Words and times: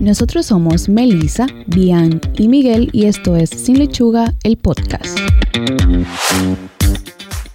Nosotros 0.00 0.46
somos 0.46 0.88
Melissa, 0.88 1.46
Bian 1.66 2.22
y 2.38 2.48
Miguel 2.48 2.88
y 2.90 3.04
esto 3.04 3.36
es 3.36 3.50
Sin 3.50 3.78
Lechuga, 3.78 4.32
el 4.44 4.56
podcast. 4.56 5.18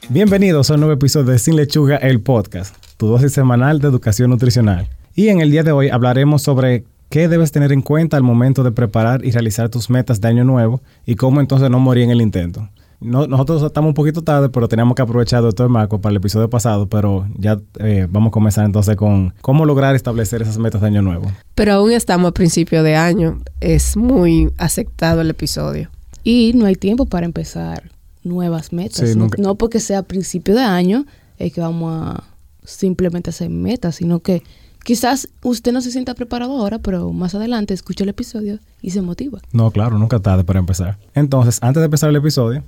Bienvenidos 0.10 0.70
a 0.70 0.76
un 0.76 0.81
nuevo 0.81 0.94
episodio 0.94 1.31
de 1.31 1.39
Sin 1.39 1.55
Lechuga, 1.55 1.97
el 1.97 2.21
podcast, 2.21 2.76
tu 2.97 3.08
dosis 3.08 3.31
semanal 3.31 3.79
de 3.79 3.88
educación 3.88 4.29
nutricional. 4.29 4.88
Y 5.16 5.29
en 5.29 5.42
el 5.42 5.50
día 5.50 5.63
de 5.63 5.71
hoy 5.71 5.89
hablaremos 5.89 6.44
sobre 6.44 6.84
qué 7.10 7.28
debes 7.28 7.52
tener 7.52 7.72
en 7.72 7.81
cuenta 7.81 8.16
al 8.16 8.22
momento 8.22 8.62
de 8.64 8.72
preparar 8.72 9.26
y 9.26 9.32
realizar 9.32 9.70
tus 9.70 9.90
metas 9.90 10.22
de 10.22 10.28
año 10.28 10.44
nuevo 10.44 10.84
y 11.04 11.16
cómo 11.16 11.42
entonces 11.42 11.72
no 11.72 11.80
morir 11.80 12.04
en 12.04 12.12
el 12.12 12.22
intento 12.22 12.70
nosotros 13.06 13.63
estamos 13.63 13.90
un 13.90 13.94
poquito 13.94 14.24
tarde, 14.24 14.49
pero 14.49 14.67
teníamos 14.67 14.96
que 14.96 15.01
aprovechar 15.01 15.44
el 15.44 15.69
marco 15.69 16.02
para 16.02 16.12
el 16.12 16.17
episodio 16.17 16.49
pasado, 16.49 16.88
pero 16.88 17.27
ya 17.38 17.59
eh, 17.80 18.08
vamos 18.09 18.30
a 18.30 18.31
comenzar 18.31 18.66
entonces 18.66 18.95
con 18.95 19.34
cómo 19.41 19.66
lograr 19.66 19.95
establecer 19.95 20.41
esas 20.41 20.58
metas 20.58 20.81
de 20.81 20.88
año 20.88 21.02
nuevo. 21.02 21.31
Pero 21.53 21.73
aún 21.73 21.91
estamos 21.91 22.30
a 22.30 22.34
principio 22.34 22.83
de 22.83 22.95
año, 22.95 23.39
es 23.61 23.95
muy 23.95 24.52
aceptado 24.57 25.21
el 25.21 25.30
episodio. 25.30 25.89
Y 26.23 26.53
no 26.55 26.66
hay 26.66 26.75
tiempo 26.75 27.05
para 27.05 27.25
empezar 27.25 27.83
nuevas 28.23 28.73
metas. 28.73 29.16
no, 29.16 29.55
porque 29.55 29.80
sea 29.80 29.99
a 29.99 30.03
principio 30.03 30.55
de 30.55 30.63
año 30.63 31.05
es 31.38 31.53
que 31.53 31.61
vamos 31.61 31.94
a 31.94 32.23
simplemente 32.63 33.30
hacer 33.30 33.49
metas, 33.49 33.95
sino 33.95 34.19
que 34.19 34.41
Quizás 34.85 35.27
usted 35.41 35.71
no 35.71 35.81
se 35.81 35.89
sienta 35.89 36.13
preparado 36.13 36.59
ahora, 36.59 36.77
pero 36.77 37.12
más 37.12 37.34
adelante 37.34 37.73
escucha 37.73 38.03
el 38.03 38.12
episodio 38.12 38.59
y 38.84 38.91
se 38.91 39.02
motiva. 39.02 39.39
No, 39.52 39.71
claro, 39.71 39.98
nunca 39.98 40.20
tarde 40.20 40.44
para 40.44 40.59
empezar. 40.59 40.99
Entonces, 41.16 41.58
antes 41.63 41.81
de 41.81 41.85
empezar 41.85 42.11
el 42.11 42.17
episodio. 42.17 42.63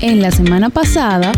En 0.00 0.22
la 0.22 0.30
semana 0.30 0.70
pasada 0.70 1.32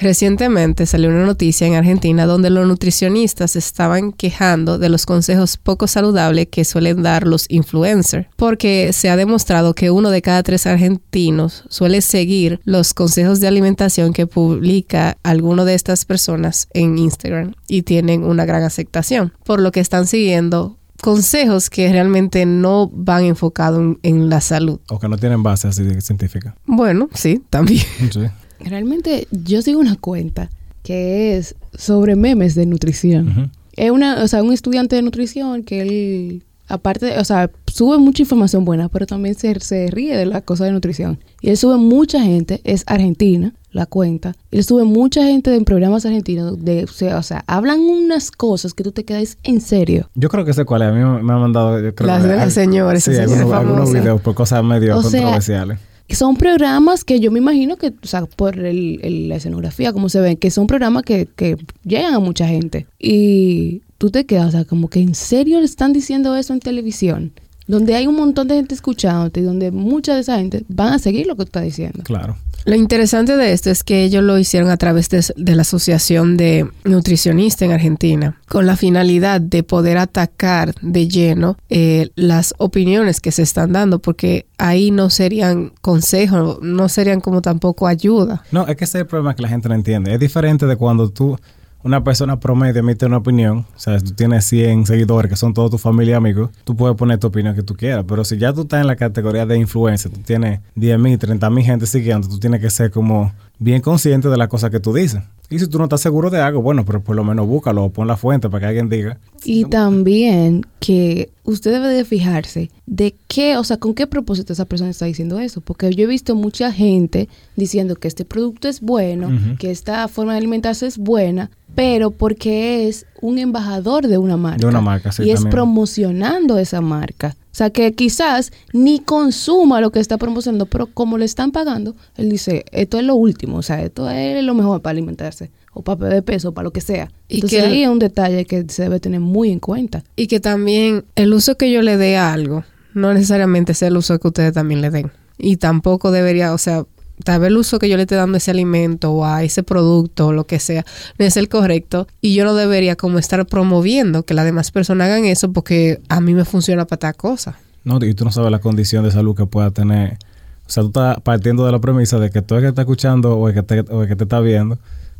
Recientemente 0.00 0.86
salió 0.86 1.08
una 1.08 1.24
noticia 1.24 1.66
en 1.66 1.74
Argentina 1.74 2.26
donde 2.26 2.50
los 2.50 2.66
nutricionistas 2.66 3.56
estaban 3.56 4.12
quejando 4.12 4.78
de 4.78 4.88
los 4.88 5.06
consejos 5.06 5.56
poco 5.56 5.86
saludables 5.86 6.48
que 6.50 6.64
suelen 6.64 7.02
dar 7.02 7.26
los 7.26 7.46
influencers, 7.48 8.26
porque 8.36 8.92
se 8.92 9.10
ha 9.10 9.16
demostrado 9.16 9.74
que 9.74 9.90
uno 9.90 10.10
de 10.10 10.22
cada 10.22 10.42
tres 10.42 10.66
argentinos 10.66 11.64
suele 11.68 12.00
seguir 12.00 12.60
los 12.64 12.94
consejos 12.94 13.40
de 13.40 13.48
alimentación 13.48 14.12
que 14.12 14.26
publica 14.26 15.16
alguno 15.22 15.64
de 15.64 15.74
estas 15.74 16.04
personas 16.04 16.68
en 16.72 16.98
Instagram 16.98 17.54
y 17.68 17.82
tienen 17.82 18.24
una 18.24 18.44
gran 18.44 18.62
aceptación, 18.62 19.32
por 19.44 19.60
lo 19.60 19.72
que 19.72 19.80
están 19.80 20.06
siguiendo 20.06 20.76
consejos 21.00 21.70
que 21.70 21.90
realmente 21.90 22.46
no 22.46 22.88
van 22.92 23.24
enfocados 23.24 23.96
en, 24.02 24.28
la 24.28 24.40
salud. 24.40 24.80
O 24.88 24.98
que 24.98 25.08
no 25.08 25.16
tienen 25.18 25.42
base 25.42 25.68
así 25.68 26.00
científica. 26.00 26.56
Bueno, 26.64 27.08
sí, 27.12 27.42
también. 27.50 27.84
Sí. 28.10 28.26
Realmente 28.60 29.28
yo 29.30 29.62
sigo 29.62 29.80
una 29.80 29.96
cuenta 29.96 30.50
que 30.82 31.36
es 31.36 31.54
sobre 31.76 32.16
memes 32.16 32.54
de 32.54 32.66
nutrición. 32.66 33.50
Es 33.76 33.90
una, 33.90 34.22
o 34.22 34.28
sea, 34.28 34.42
un 34.42 34.52
estudiante 34.52 34.96
de 34.96 35.02
nutrición 35.02 35.62
que 35.62 35.82
él, 35.82 36.42
aparte, 36.68 37.18
o 37.18 37.24
sea, 37.24 37.50
sube 37.66 37.98
mucha 37.98 38.22
información 38.22 38.64
buena, 38.64 38.88
pero 38.88 39.06
también 39.06 39.34
se, 39.34 39.58
se 39.60 39.88
ríe 39.90 40.16
de 40.16 40.26
las 40.26 40.42
cosas 40.42 40.68
de 40.68 40.72
nutrición. 40.72 41.18
Y 41.40 41.50
él 41.50 41.56
sube 41.56 41.76
mucha 41.76 42.20
gente, 42.22 42.60
es 42.64 42.84
argentina, 42.86 43.52
la 43.76 43.86
cuenta. 43.86 44.34
Él 44.50 44.64
sube 44.64 44.84
mucha 44.84 45.24
gente 45.24 45.54
en 45.54 45.64
programas 45.64 46.06
argentinos, 46.06 46.64
de, 46.64 46.84
o 46.84 47.22
sea, 47.22 47.44
hablan 47.46 47.80
unas 47.80 48.30
cosas 48.30 48.72
que 48.72 48.82
tú 48.82 48.92
te 48.92 49.04
quedas 49.04 49.38
en 49.42 49.60
serio. 49.60 50.08
Yo 50.14 50.28
creo 50.28 50.44
que 50.44 50.54
sé 50.54 50.64
cuál 50.64 50.82
es. 50.82 50.88
A 50.88 50.92
mí 50.92 50.98
me, 50.98 51.32
han 51.32 51.40
mandado, 51.40 51.80
yo 51.80 51.90
Las 52.06 52.22
de 52.22 52.36
las 52.36 52.52
señores. 52.52 53.04
Sí, 53.04 53.10
algunos, 53.14 53.92
videos 53.92 54.20
por 54.20 54.34
cosas 54.34 54.64
medio 54.64 55.00
controversiales. 55.00 55.78
Son 56.08 56.36
programas 56.36 57.04
que 57.04 57.20
yo 57.20 57.30
me 57.30 57.38
imagino 57.38 57.76
que, 57.76 57.88
o 57.88 58.06
sea, 58.06 58.26
por 58.26 58.58
el, 58.58 59.28
la 59.28 59.36
escenografía, 59.36 59.92
como 59.92 60.08
se 60.08 60.20
ven, 60.20 60.36
que 60.36 60.50
son 60.50 60.66
programas 60.66 61.02
que, 61.02 61.26
que 61.34 61.56
llegan 61.84 62.14
a 62.14 62.20
mucha 62.20 62.46
gente. 62.46 62.86
Y 62.98 63.82
tú 63.98 64.10
te 64.10 64.24
quedas, 64.24 64.48
o 64.48 64.50
sea, 64.52 64.64
como 64.64 64.88
que 64.88 65.00
en 65.00 65.14
serio 65.14 65.58
le 65.58 65.64
están 65.66 65.92
diciendo 65.92 66.36
eso 66.36 66.52
en 66.52 66.60
televisión 66.60 67.32
donde 67.66 67.94
hay 67.94 68.06
un 68.06 68.16
montón 68.16 68.48
de 68.48 68.56
gente 68.56 68.74
escuchándote 68.74 69.40
y 69.40 69.42
donde 69.42 69.70
mucha 69.70 70.14
de 70.14 70.20
esa 70.20 70.38
gente 70.38 70.64
van 70.68 70.92
a 70.92 70.98
seguir 70.98 71.26
lo 71.26 71.34
que 71.36 71.44
tú 71.44 71.48
estás 71.48 71.64
diciendo. 71.64 72.02
Claro. 72.04 72.36
Lo 72.66 72.74
interesante 72.74 73.36
de 73.36 73.52
esto 73.52 73.70
es 73.70 73.84
que 73.84 74.02
ellos 74.02 74.24
lo 74.24 74.38
hicieron 74.38 74.70
a 74.70 74.76
través 74.76 75.08
de, 75.08 75.54
la 75.54 75.62
Asociación 75.62 76.36
de 76.36 76.68
Nutricionistas 76.82 77.62
en 77.62 77.70
Argentina, 77.70 78.40
con 78.48 78.66
la 78.66 78.76
finalidad 78.76 79.40
de 79.40 79.62
poder 79.62 79.98
atacar 79.98 80.74
de 80.82 81.06
lleno 81.06 81.56
eh, 81.70 82.10
las 82.16 82.54
opiniones 82.58 83.20
que 83.20 83.30
se 83.30 83.42
están 83.42 83.72
dando, 83.72 84.00
porque 84.00 84.46
ahí 84.58 84.90
no 84.90 85.10
serían 85.10 85.74
consejos, 85.80 86.58
no 86.60 86.88
serían 86.88 87.20
como 87.20 87.40
tampoco 87.40 87.86
ayuda. 87.86 88.42
No, 88.50 88.66
es 88.66 88.76
que 88.76 88.82
ese 88.82 88.98
es 88.98 89.02
el 89.02 89.06
problema 89.06 89.36
que 89.36 89.42
la 89.42 89.48
gente 89.48 89.68
no 89.68 89.76
entiende. 89.76 90.12
Es 90.12 90.18
diferente 90.18 90.66
de 90.66 90.74
cuando 90.74 91.08
tú 91.10 91.38
una 91.82 92.02
persona 92.02 92.40
promedio 92.40 92.80
emite 92.80 93.06
una 93.06 93.18
opinión, 93.18 93.58
o 93.74 93.78
sea, 93.78 93.98
tú 94.00 94.12
tienes 94.12 94.44
100 94.46 94.86
seguidores 94.86 95.30
que 95.30 95.36
son 95.36 95.54
toda 95.54 95.70
tu 95.70 95.78
familia 95.78 96.12
y 96.12 96.16
amigos, 96.16 96.50
tú 96.64 96.74
puedes 96.76 96.96
poner 96.96 97.18
tu 97.18 97.28
opinión 97.28 97.54
que 97.54 97.62
tú 97.62 97.74
quieras, 97.74 98.04
pero 98.08 98.24
si 98.24 98.38
ya 98.38 98.52
tú 98.52 98.62
estás 98.62 98.80
en 98.80 98.86
la 98.86 98.96
categoría 98.96 99.46
de 99.46 99.56
influencia, 99.58 100.10
tú 100.10 100.20
tienes 100.20 100.60
10 100.74 100.98
mil, 100.98 101.18
30 101.18 101.48
mil 101.50 101.64
gente 101.64 101.86
siguiendo, 101.86 102.28
tú 102.28 102.38
tienes 102.38 102.60
que 102.60 102.70
ser 102.70 102.90
como 102.90 103.32
bien 103.58 103.80
consciente 103.80 104.28
de 104.28 104.36
las 104.36 104.48
cosas 104.48 104.70
que 104.70 104.80
tú 104.80 104.92
dices. 104.92 105.22
Y 105.48 105.60
si 105.60 105.68
tú 105.68 105.78
no 105.78 105.84
estás 105.84 106.00
seguro 106.00 106.28
de 106.28 106.40
algo, 106.40 106.60
bueno, 106.60 106.84
pero 106.84 107.00
por 107.02 107.14
lo 107.14 107.22
menos 107.22 107.46
búscalo 107.46 107.84
o 107.84 107.90
pon 107.90 108.08
la 108.08 108.16
fuente 108.16 108.50
para 108.50 108.60
que 108.60 108.66
alguien 108.66 108.88
diga. 108.88 109.18
Y 109.44 109.64
también 109.66 110.66
que 110.80 111.30
usted 111.44 111.70
debe 111.70 111.88
de 111.88 112.04
fijarse 112.04 112.70
de 112.86 113.14
qué, 113.28 113.56
o 113.56 113.62
sea, 113.62 113.76
con 113.76 113.94
qué 113.94 114.08
propósito 114.08 114.52
esa 114.52 114.64
persona 114.64 114.90
está 114.90 115.06
diciendo 115.06 115.38
eso. 115.38 115.60
Porque 115.60 115.94
yo 115.94 116.04
he 116.04 116.08
visto 116.08 116.34
mucha 116.34 116.72
gente 116.72 117.28
diciendo 117.54 117.94
que 117.94 118.08
este 118.08 118.24
producto 118.24 118.66
es 118.66 118.80
bueno, 118.80 119.30
que 119.58 119.70
esta 119.70 120.08
forma 120.08 120.32
de 120.32 120.38
alimentarse 120.38 120.86
es 120.86 120.98
buena, 120.98 121.50
pero 121.76 122.10
porque 122.10 122.88
es 122.88 123.06
un 123.20 123.38
embajador 123.38 124.06
de 124.06 124.18
una 124.18 124.36
marca. 124.36 124.58
De 124.58 124.66
una 124.66 124.80
marca, 124.80 125.12
sí. 125.12 125.24
Y 125.24 125.30
es 125.30 125.44
promocionando 125.44 126.58
esa 126.58 126.80
marca. 126.80 127.36
O 127.52 127.56
sea, 127.56 127.70
que 127.70 127.94
quizás 127.94 128.52
ni 128.74 128.98
consuma 128.98 129.80
lo 129.80 129.90
que 129.90 129.98
está 129.98 130.18
promocionando, 130.18 130.66
pero 130.66 130.88
como 130.88 131.16
le 131.16 131.24
están 131.24 131.52
pagando, 131.52 131.96
él 132.16 132.28
dice, 132.28 132.66
esto 132.70 132.98
es 132.98 133.04
lo 133.04 133.14
último, 133.14 133.56
o 133.56 133.62
sea, 133.62 133.82
esto 133.82 134.10
es 134.10 134.44
lo 134.44 134.52
mejor 134.52 134.82
para 134.82 134.90
alimentarse, 134.90 135.50
o 135.72 135.80
para 135.80 135.98
perder 135.98 136.22
peso, 136.22 136.50
o 136.50 136.52
para 136.52 136.64
lo 136.64 136.72
que 136.72 136.82
sea. 136.82 137.10
Y 137.28 137.36
Entonces 137.36 137.62
que, 137.62 137.66
ahí 137.66 137.82
es 137.82 137.88
un 137.88 137.98
detalle 137.98 138.44
que 138.44 138.66
se 138.68 138.82
debe 138.82 139.00
tener 139.00 139.20
muy 139.20 139.50
en 139.50 139.60
cuenta. 139.60 140.04
Y 140.16 140.26
que 140.26 140.38
también 140.38 141.06
el 141.14 141.32
uso 141.32 141.56
que 141.56 141.72
yo 141.72 141.80
le 141.80 141.96
dé 141.96 142.18
a 142.18 142.34
algo, 142.34 142.64
no 142.92 143.14
necesariamente 143.14 143.72
es 143.72 143.80
el 143.80 143.96
uso 143.96 144.18
que 144.18 144.28
ustedes 144.28 144.52
también 144.52 144.82
le 144.82 144.90
den. 144.90 145.10
Y 145.38 145.56
tampoco 145.56 146.10
debería, 146.10 146.52
o 146.52 146.58
sea, 146.58 146.84
tal 147.24 147.40
vez 147.40 147.48
el 147.48 147.56
uso 147.56 147.78
que 147.78 147.88
yo 147.88 147.96
le 147.96 148.02
esté 148.02 148.14
dando 148.14 148.36
a 148.36 148.38
ese 148.38 148.50
alimento 148.50 149.12
o 149.12 149.24
a 149.24 149.42
ese 149.42 149.62
producto 149.62 150.28
o 150.28 150.32
lo 150.32 150.44
que 150.44 150.58
sea 150.58 150.84
no 151.18 151.24
es 151.24 151.36
el 151.36 151.48
correcto 151.48 152.06
y 152.20 152.34
yo 152.34 152.44
no 152.44 152.54
debería 152.54 152.96
como 152.96 153.18
estar 153.18 153.44
promoviendo 153.46 154.24
que 154.24 154.34
las 154.34 154.44
demás 154.44 154.70
personas 154.70 155.06
hagan 155.06 155.24
eso 155.24 155.52
porque 155.52 156.00
a 156.08 156.20
mí 156.20 156.34
me 156.34 156.44
funciona 156.44 156.84
para 156.86 156.98
tal 156.98 157.16
cosa. 157.16 157.58
No, 157.84 158.04
y 158.04 158.14
tú 158.14 158.24
no 158.24 158.32
sabes 158.32 158.50
la 158.50 158.58
condición 158.58 159.04
de 159.04 159.12
salud 159.12 159.36
que 159.36 159.46
pueda 159.46 159.70
tener. 159.70 160.18
O 160.66 160.70
sea, 160.70 160.82
tú 160.82 160.88
estás 160.88 161.20
partiendo 161.20 161.64
de 161.64 161.72
la 161.72 161.78
premisa 161.78 162.18
de 162.18 162.30
que 162.30 162.42
todo 162.42 162.58
el 162.58 162.64
que 162.64 162.68
está 162.70 162.82
escuchando 162.82 163.36
o 163.36 163.48
el 163.48 163.54
que 163.54 163.62
te, 163.62 163.80
o 163.80 164.06
que 164.06 164.16
te 164.16 164.24
está 164.24 164.40
viendo 164.40 164.78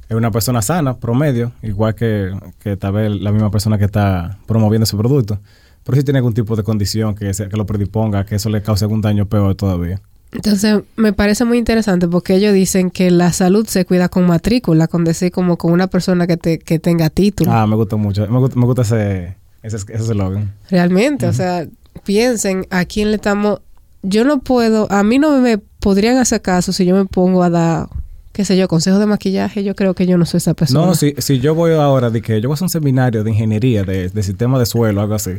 es 0.09 0.17
una 0.17 0.31
persona 0.31 0.63
sana, 0.63 0.97
promedio, 0.97 1.53
igual 1.63 1.95
que, 1.95 2.33
que 2.61 2.77
tal 2.77 2.93
vez 2.93 3.21
la 3.21 3.33
misma 3.33 3.51
persona 3.51 3.79
que 3.79 3.85
está 3.85 4.39
promoviendo 4.47 4.85
ese 4.85 4.97
producto. 4.97 5.39
Pero 5.85 5.97
si 5.97 6.05
tiene 6.05 6.19
algún 6.19 6.35
tipo 6.35 6.57
de 6.57 6.65
condición 6.65 7.15
que, 7.15 7.31
que 7.31 7.57
lo 7.57 7.67
predisponga, 7.67 8.25
que 8.25 8.35
eso 8.35 8.51
le 8.51 8.63
cause 8.63 8.85
algún 8.85 9.01
daño 9.01 9.27
peor 9.27 9.55
todavía. 9.55 10.01
Entonces, 10.37 10.83
me 10.97 11.13
parece 11.13 11.45
muy 11.45 11.59
interesante 11.59 12.07
porque 12.07 12.35
ellos 12.35 12.55
dicen 12.55 12.91
que 12.91 13.11
la 13.11 13.33
salud 13.33 13.67
se 13.67 13.85
cuida 13.85 14.09
con 14.09 14.27
matrícula, 14.27 14.87
con 14.87 15.05
decir 15.05 15.33
como 15.33 15.57
con 15.57 15.73
una 15.73 15.89
persona 15.89 16.27
que, 16.27 16.37
te, 16.37 16.59
que 16.59 16.79
tenga 16.79 17.11
título. 17.11 17.51
Ah, 17.51 17.67
me 17.67 17.75
gusta 17.75 17.97
mucho. 17.97 18.27
Me 18.29 18.39
gusta, 18.39 18.59
me 18.59 18.67
gusta 18.67 18.83
ese, 18.83 19.37
ese, 19.63 19.77
ese 19.77 19.95
eslogan. 19.95 20.53
Realmente, 20.71 21.27
o 21.27 21.33
sea, 21.33 21.67
piensen 22.05 22.67
a 22.71 22.85
quién 22.85 23.11
le 23.11 23.17
estamos... 23.17 23.61
Yo 24.03 24.25
no 24.25 24.39
puedo, 24.39 24.87
a 24.93 25.03
mí 25.03 25.19
no 25.19 25.41
me 25.41 25.59
podrían 25.59 26.19
hacer 26.19 26.41
caso 26.41 26.73
si 26.73 26.85
yo 26.85 26.95
me 26.95 27.07
pongo 27.07 27.43
a 27.43 27.51
dar, 27.51 27.89
qué 28.33 28.45
sé 28.45 28.57
yo, 28.57 28.69
consejos 28.69 29.01
de 29.01 29.07
maquillaje, 29.07 29.65
yo 29.65 29.75
creo 29.75 29.95
que 29.95 30.07
yo 30.07 30.17
no 30.17 30.27
soy 30.27 30.39
esa 30.39 30.55
persona. 30.55 30.87
No, 30.87 30.95
si, 30.95 31.15
si 31.19 31.41
yo 31.41 31.57
voy 31.57 31.73
ahora 31.73 32.11
de 32.11 32.23
que 32.23 32.41
yo 32.41 32.49
voy 32.49 32.55
a 32.55 32.57
hacer 32.57 32.67
un 32.67 32.71
seminario 32.71 33.25
de 33.25 33.31
ingeniería, 33.31 33.83
de, 33.83 34.11
de 34.11 34.23
sistema 34.23 34.61
de 34.61 34.67
suelo, 34.67 35.01
algo 35.01 35.15
así, 35.15 35.33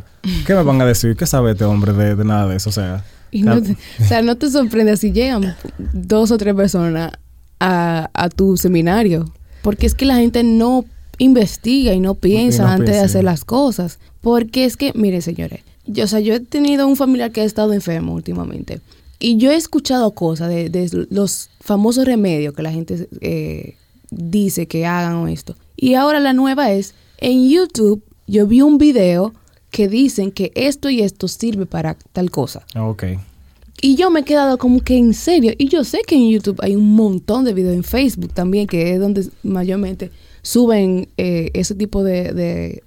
¿qué 0.46 0.54
me 0.54 0.62
van 0.62 0.82
a 0.82 0.84
decir? 0.84 1.16
¿Qué 1.16 1.24
sabe 1.24 1.52
este 1.52 1.64
hombre 1.64 1.94
de, 1.94 2.14
de 2.14 2.24
nada 2.24 2.48
de 2.48 2.56
eso? 2.56 2.68
O 2.68 2.72
sea... 2.72 3.04
Y 3.30 3.42
no 3.42 3.56
o 3.56 4.04
sea, 4.04 4.22
no 4.22 4.36
te 4.36 4.50
sorprende 4.50 4.96
si 4.96 5.12
llegan 5.12 5.56
dos 5.92 6.30
o 6.30 6.38
tres 6.38 6.54
personas 6.54 7.12
a, 7.60 8.10
a, 8.14 8.28
tu 8.28 8.56
seminario. 8.56 9.32
Porque 9.62 9.86
es 9.86 9.94
que 9.94 10.04
la 10.04 10.16
gente 10.16 10.42
no 10.42 10.84
investiga 11.18 11.92
y 11.92 12.00
no 12.00 12.14
piensa 12.14 12.72
antes 12.72 12.94
de 12.94 13.00
hacer 13.00 13.24
las 13.24 13.44
cosas. 13.44 13.98
Porque 14.20 14.64
es 14.64 14.76
que, 14.76 14.92
mire, 14.94 15.20
señores, 15.20 15.60
yo, 15.86 16.04
o 16.04 16.06
sea, 16.06 16.20
yo 16.20 16.34
he 16.34 16.40
tenido 16.40 16.86
un 16.86 16.96
familiar 16.96 17.32
que 17.32 17.40
ha 17.40 17.44
estado 17.44 17.72
enfermo 17.72 18.14
últimamente. 18.14 18.80
Y 19.18 19.36
yo 19.36 19.50
he 19.50 19.56
escuchado 19.56 20.12
cosas 20.12 20.48
de, 20.48 20.70
de 20.70 21.06
los 21.10 21.50
famosos 21.60 22.04
remedios 22.04 22.54
que 22.54 22.62
la 22.62 22.70
gente 22.70 23.08
eh, 23.20 23.74
dice 24.10 24.66
que 24.66 24.86
hagan 24.86 25.14
o 25.14 25.28
esto. 25.28 25.56
Y 25.76 25.94
ahora 25.94 26.20
la 26.20 26.32
nueva 26.32 26.70
es, 26.70 26.94
en 27.18 27.48
YouTube 27.48 28.02
yo 28.26 28.46
vi 28.46 28.60
un 28.62 28.78
video 28.78 29.32
que 29.70 29.88
dicen 29.88 30.30
que 30.30 30.52
esto 30.54 30.90
y 30.90 31.00
esto 31.00 31.28
sirve 31.28 31.66
para 31.66 31.96
tal 32.12 32.30
cosa. 32.30 32.64
Ah, 32.74 32.86
ok. 32.86 33.04
Y 33.80 33.94
yo 33.94 34.10
me 34.10 34.20
he 34.20 34.24
quedado 34.24 34.58
como 34.58 34.80
que 34.80 34.96
en 34.96 35.14
serio. 35.14 35.52
Y 35.56 35.68
yo 35.68 35.84
sé 35.84 36.00
que 36.06 36.16
en 36.16 36.30
YouTube 36.30 36.58
hay 36.62 36.74
un 36.74 36.96
montón 36.96 37.44
de 37.44 37.54
videos, 37.54 37.76
en 37.76 37.84
Facebook 37.84 38.32
también, 38.32 38.66
que 38.66 38.94
es 38.94 39.00
donde 39.00 39.28
mayormente 39.42 40.10
suben 40.42 41.08
eh, 41.16 41.50
ese 41.54 41.74
tipo 41.74 42.02
de, 42.02 42.32
de, 42.32 42.82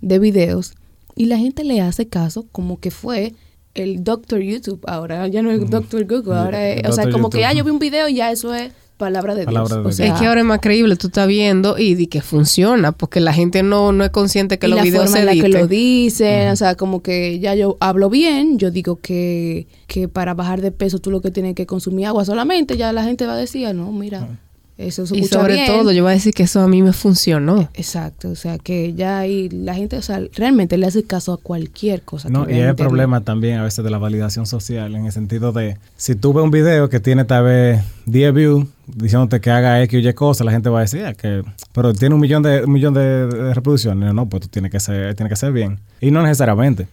de 0.00 0.18
videos. 0.18 0.74
Y 1.14 1.26
la 1.26 1.36
gente 1.36 1.64
le 1.64 1.80
hace 1.80 2.08
caso 2.08 2.46
como 2.52 2.80
que 2.80 2.90
fue 2.90 3.34
el 3.74 4.02
Doctor 4.02 4.40
YouTube 4.40 4.80
ahora, 4.86 5.28
ya 5.28 5.42
no 5.42 5.50
es 5.50 5.68
Doctor 5.70 6.04
Google, 6.06 6.38
ahora 6.38 6.70
es, 6.70 6.88
o 6.88 6.92
sea, 6.92 7.10
como 7.10 7.30
que 7.30 7.40
ya 7.40 7.52
yo 7.52 7.62
vi 7.62 7.70
un 7.70 7.78
video 7.78 8.08
y 8.08 8.14
ya 8.14 8.32
eso 8.32 8.54
es 8.54 8.72
palabra 9.00 9.34
de 9.34 9.46
Dios. 9.46 9.72
o 9.72 9.92
sea, 9.92 10.06
es 10.06 10.20
que 10.20 10.26
ahora 10.26 10.40
es 10.42 10.46
más 10.46 10.60
creíble, 10.60 10.94
tú 10.96 11.06
estás 11.06 11.26
viendo 11.26 11.78
y 11.78 11.94
di 11.94 12.06
que 12.06 12.20
funciona, 12.20 12.92
porque 12.92 13.18
la 13.18 13.32
gente 13.32 13.62
no, 13.62 13.92
no 13.92 14.04
es 14.04 14.10
consciente 14.10 14.58
que 14.58 14.68
los 14.68 14.82
videos 14.82 15.10
se 15.10 15.20
en 15.20 15.26
la 15.26 15.32
que 15.32 15.48
lo 15.48 15.66
dicen, 15.66 16.50
o 16.50 16.56
sea, 16.56 16.74
como 16.76 17.02
que 17.02 17.40
ya 17.40 17.54
yo 17.54 17.78
hablo 17.80 18.10
bien, 18.10 18.58
yo 18.58 18.70
digo 18.70 19.00
que, 19.00 19.66
que 19.86 20.06
para 20.06 20.34
bajar 20.34 20.60
de 20.60 20.70
peso 20.70 20.98
tú 20.98 21.10
lo 21.10 21.22
que 21.22 21.30
tienes 21.30 21.54
que 21.54 21.64
consumir 21.66 22.06
agua 22.06 22.24
solamente, 22.26 22.76
ya 22.76 22.92
la 22.92 23.02
gente 23.02 23.26
va 23.26 23.32
a 23.32 23.38
decir, 23.38 23.66
ah, 23.66 23.72
no, 23.72 23.90
mira, 23.90 24.38
eso 24.86 25.04
y 25.14 25.24
sobre 25.24 25.66
todo, 25.66 25.92
yo 25.92 26.02
voy 26.02 26.12
a 26.12 26.14
decir 26.14 26.32
que 26.32 26.44
eso 26.44 26.60
a 26.60 26.68
mí 26.68 26.82
me 26.82 26.92
funcionó. 26.92 27.68
Exacto, 27.74 28.30
o 28.30 28.34
sea, 28.34 28.58
que 28.58 28.94
ya 28.94 29.18
ahí 29.18 29.48
la 29.50 29.74
gente, 29.74 29.96
o 29.96 30.02
sea, 30.02 30.20
realmente 30.34 30.78
le 30.78 30.86
hace 30.86 31.04
caso 31.04 31.32
a 31.32 31.36
cualquier 31.36 32.02
cosa. 32.02 32.28
No, 32.28 32.48
y 32.48 32.54
hay 32.54 32.72
problema 32.74 33.20
también 33.20 33.58
a 33.58 33.64
veces 33.64 33.84
de 33.84 33.90
la 33.90 33.98
validación 33.98 34.46
social, 34.46 34.94
en 34.94 35.06
el 35.06 35.12
sentido 35.12 35.52
de, 35.52 35.76
si 35.96 36.14
tú 36.14 36.32
ves 36.32 36.44
un 36.44 36.50
video 36.50 36.88
que 36.88 37.00
tiene 37.00 37.24
tal 37.24 37.44
vez 37.44 37.82
10 38.06 38.34
views, 38.34 38.66
diciéndote 38.86 39.40
que 39.40 39.50
haga 39.50 39.82
X 39.82 40.04
o 40.04 40.08
Y 40.08 40.14
cosas, 40.14 40.44
la 40.44 40.52
gente 40.52 40.68
va 40.68 40.78
a 40.78 40.82
decir, 40.82 41.04
ah, 41.04 41.14
que, 41.14 41.42
pero 41.72 41.92
tiene 41.92 42.14
un 42.14 42.20
millón 42.20 42.42
de, 42.42 42.64
un 42.64 42.72
millón 42.72 42.94
de, 42.94 43.52
reproducciones. 43.54 44.14
No, 44.14 44.28
pues 44.28 44.42
tú 44.42 44.48
tienes 44.48 44.70
que 44.70 44.80
ser, 44.80 45.14
tiene 45.14 45.28
que 45.28 45.36
ser 45.36 45.52
bien. 45.52 45.78
Y 46.00 46.10
no 46.10 46.22
necesariamente. 46.22 46.86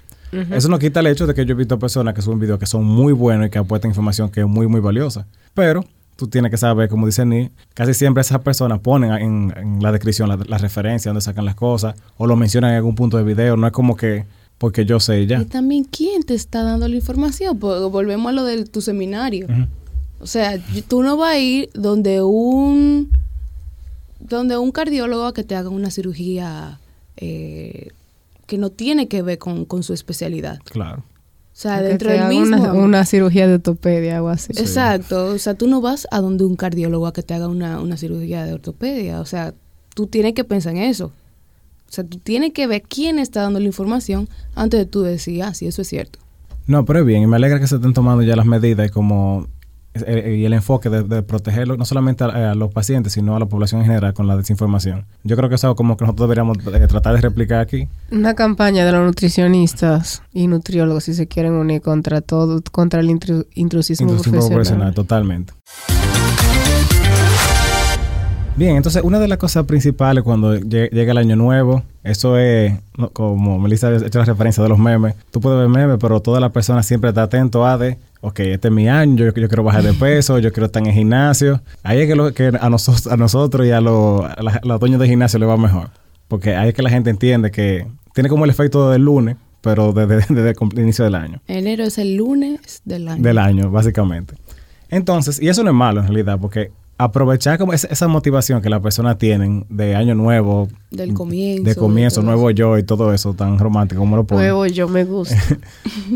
Eso 0.51 0.67
no 0.67 0.77
quita 0.77 0.99
el 0.99 1.07
hecho 1.07 1.25
de 1.25 1.33
que 1.33 1.45
yo 1.45 1.53
he 1.53 1.57
visto 1.57 1.79
personas 1.79 2.13
que 2.13 2.21
suben 2.21 2.37
videos 2.37 2.59
que 2.59 2.65
son 2.65 2.83
muy 2.83 3.13
buenos 3.13 3.47
y 3.47 3.49
que 3.49 3.59
apuestan 3.59 3.91
información 3.91 4.29
que 4.29 4.41
es 4.41 4.45
muy, 4.45 4.67
muy 4.67 4.81
valiosa. 4.81 5.25
Pero 5.53 5.85
tú 6.17 6.27
tienes 6.27 6.51
que 6.51 6.57
saber, 6.57 6.89
como 6.89 7.05
dice 7.05 7.25
Ni, 7.25 7.49
casi 7.73 7.93
siempre 7.93 8.21
esas 8.21 8.41
personas 8.41 8.79
ponen 8.79 9.11
en, 9.13 9.81
la 9.81 9.91
descripción 9.91 10.27
la, 10.27 10.57
referencia, 10.57 11.09
donde 11.09 11.21
sacan 11.21 11.45
las 11.45 11.55
cosas, 11.55 11.95
o 12.17 12.27
lo 12.27 12.35
mencionan 12.35 12.71
en 12.71 12.77
algún 12.77 12.95
punto 12.95 13.17
de 13.17 13.23
video, 13.23 13.55
no 13.55 13.67
es 13.67 13.73
como 13.73 13.95
que 13.95 14.25
porque 14.57 14.85
yo 14.85 14.99
sé 14.99 15.25
ya. 15.27 15.39
Y 15.39 15.45
también, 15.45 15.83
¿quién 15.83 16.23
te 16.23 16.33
está 16.33 16.63
dando 16.63 16.87
la 16.87 16.95
información? 16.95 17.59
Pues, 17.59 17.79
volvemos 17.83 18.29
a 18.29 18.33
lo 18.33 18.43
de 18.43 18.65
tu 18.65 18.81
seminario. 18.81 19.47
O 20.19 20.25
sea, 20.25 20.59
tú 20.87 21.03
no 21.03 21.15
vas 21.15 21.35
a 21.35 21.39
ir 21.39 21.69
donde 21.75 22.23
un, 22.23 23.11
donde 24.19 24.57
un 24.57 24.71
cardiólogo 24.71 25.25
a 25.25 25.33
que 25.33 25.43
te 25.43 25.55
haga 25.55 25.69
una 25.69 25.91
cirugía 25.91 26.79
eh, 27.17 27.89
que 28.47 28.57
no 28.57 28.71
tiene 28.71 29.07
que 29.07 29.21
ver 29.21 29.37
con, 29.37 29.65
con 29.65 29.83
su 29.83 29.93
especialidad. 29.93 30.59
Claro. 30.65 31.03
O 31.57 31.59
sea, 31.59 31.81
dentro 31.81 32.11
del 32.11 32.27
mismo. 32.27 32.71
Una, 32.73 33.03
cirugía 33.03 33.47
de 33.47 33.55
ortopedia 33.55 34.21
o 34.21 34.27
así. 34.27 34.51
Exacto. 34.51 35.29
O 35.29 35.39
sea, 35.39 35.55
tú 35.55 35.65
no 35.65 35.81
vas 35.81 36.07
a 36.11 36.21
donde 36.21 36.45
un 36.45 36.55
cardiólogo 36.55 37.07
a 37.07 37.13
que 37.13 37.23
te 37.23 37.33
haga 37.33 37.47
una, 37.47 37.81
una 37.81 37.97
cirugía 37.97 38.45
de 38.45 38.53
ortopedia. 38.53 39.19
O 39.21 39.25
sea, 39.25 39.55
tú 39.95 40.05
tienes 40.05 40.35
que 40.35 40.43
pensar 40.43 40.75
en 40.75 40.83
eso. 40.83 41.07
O 41.07 41.91
sea, 41.91 42.03
tú 42.03 42.19
tienes 42.19 42.53
que 42.53 42.67
ver 42.67 42.83
quién 42.83 43.17
está 43.17 43.41
dando 43.41 43.59
la 43.59 43.65
información 43.65 44.29
antes 44.53 44.79
de 44.79 44.85
tú 44.85 45.01
decir, 45.01 45.41
ah, 45.41 45.55
sí, 45.55 45.65
eso 45.65 45.81
es 45.81 45.87
cierto. 45.87 46.19
No, 46.67 46.85
pero 46.85 46.99
es 46.99 47.05
bien. 47.07 47.23
Y 47.23 47.25
me 47.25 47.37
alegra 47.37 47.59
que 47.59 47.65
se 47.65 47.77
estén 47.77 47.93
tomando 47.93 48.21
ya 48.21 48.35
las 48.35 48.45
medidas 48.45 48.91
como 48.91 49.47
y 50.05 50.45
el 50.45 50.53
enfoque 50.53 50.89
de, 50.89 51.23
protegerlo 51.23 51.77
no 51.77 51.85
solamente 51.85 52.23
a, 52.23 52.55
los 52.55 52.71
pacientes, 52.71 53.13
sino 53.13 53.35
a 53.35 53.39
la 53.39 53.45
población 53.45 53.81
en 53.81 53.87
general 53.87 54.13
con 54.13 54.27
la 54.27 54.37
desinformación. 54.37 55.05
Yo 55.23 55.35
creo 55.35 55.49
que 55.49 55.55
eso 55.55 55.61
es 55.61 55.63
algo 55.65 55.75
como 55.75 55.97
que 55.97 56.05
nosotros 56.05 56.27
deberíamos 56.27 56.57
eh, 56.73 56.87
tratar 56.87 57.15
de 57.15 57.21
replicar 57.21 57.59
aquí. 57.59 57.87
Una 58.11 58.33
campaña 58.33 58.85
de 58.85 58.91
los 58.91 59.05
nutricionistas 59.05 60.21
y 60.33 60.47
nutriólogos, 60.47 61.05
si 61.05 61.13
se 61.13 61.27
quieren 61.27 61.53
unir 61.53 61.81
contra 61.81 62.21
todo, 62.21 62.61
contra 62.71 62.99
el 62.99 63.09
intrusismo, 63.09 64.15
profesional. 64.17 64.93
Totalmente. 64.93 65.53
Bien, 68.57 68.75
entonces 68.75 69.03
una 69.03 69.19
de 69.19 69.27
las 69.27 69.37
cosas 69.37 69.65
principales 69.65 70.23
cuando 70.23 70.55
llega 70.55 71.11
el 71.11 71.17
año 71.19 71.35
nuevo, 71.35 71.83
eso 72.03 72.39
es, 72.39 72.73
como 73.13 73.59
Melissa 73.59 73.89
ha 73.89 73.97
hecho 73.97 74.17
la 74.17 74.25
referencia 74.25 74.63
de 74.63 74.69
los 74.69 74.79
memes, 74.79 75.13
tú 75.29 75.39
puedes 75.39 75.59
ver 75.59 75.69
memes, 75.69 75.97
pero 76.01 76.19
toda 76.21 76.39
la 76.39 76.49
persona 76.49 76.81
siempre 76.81 77.09
está 77.09 77.21
atento 77.21 77.67
a 77.67 77.77
de, 77.77 77.99
ok, 78.21 78.39
este 78.39 78.69
es 78.69 78.73
mi 78.73 78.89
año, 78.89 79.15
yo, 79.15 79.25
yo 79.25 79.47
quiero 79.47 79.63
bajar 79.63 79.83
de 79.83 79.93
peso, 79.99 80.39
yo 80.39 80.51
quiero 80.51 80.65
estar 80.65 80.81
en 80.81 80.87
el 80.87 80.95
gimnasio. 80.95 81.61
Ahí 81.83 81.99
es 81.99 82.07
que, 82.07 82.15
lo, 82.15 82.33
que 82.33 82.47
a, 82.47 82.69
nosotros, 82.71 83.05
a 83.05 83.15
nosotros 83.15 83.67
y 83.67 83.69
a, 83.69 83.79
los, 83.79 84.25
dueños 84.79 84.99
de 84.99 85.07
gimnasio 85.07 85.37
le 85.37 85.45
va 85.45 85.55
mejor. 85.55 85.91
Porque 86.27 86.55
ahí 86.55 86.69
es 86.69 86.73
que 86.73 86.81
la 86.81 86.89
gente 86.89 87.11
entiende 87.11 87.51
que 87.51 87.85
tiene 88.15 88.27
como 88.27 88.43
el 88.45 88.49
efecto 88.49 88.89
del 88.89 89.03
lunes, 89.03 89.35
pero 89.61 89.93
desde, 89.93 90.15
desde 90.33 90.55
el 90.59 90.79
inicio 90.79 91.05
del 91.05 91.13
año. 91.13 91.41
Enero 91.47 91.83
es 91.83 91.99
el 91.99 92.15
lunes 92.15 92.81
del 92.85 93.07
año. 93.07 93.21
Del 93.21 93.37
año, 93.37 93.69
básicamente. 93.69 94.33
Entonces, 94.89 95.39
y 95.39 95.47
eso 95.47 95.63
no 95.63 95.69
es 95.69 95.75
malo 95.75 95.99
en 95.99 96.07
realidad, 96.07 96.39
porque 96.41 96.71
aprovechar 96.97 97.59
como 97.59 97.73
esa, 97.73 98.07
motivación 98.07 98.61
que 98.61 98.69
las 98.69 98.81
personas 98.81 99.17
tienen 99.17 99.65
de 99.69 99.95
año 99.95 100.15
nuevo. 100.15 100.67
Del 100.89 101.13
comienzo. 101.13 101.63
De 101.63 101.75
comienzo, 101.75 102.21
nuevo 102.23 102.49
yo 102.51 102.77
y 102.77 102.83
todo 102.83 103.13
eso 103.13 103.33
tan 103.33 103.59
romántico 103.59 103.99
como 103.99 104.15
lo 104.15 104.23
ponen. 104.23 104.45
Nuevo 104.45 104.65
yo 104.65 104.87
me 104.87 105.03
gusta. 105.03 105.35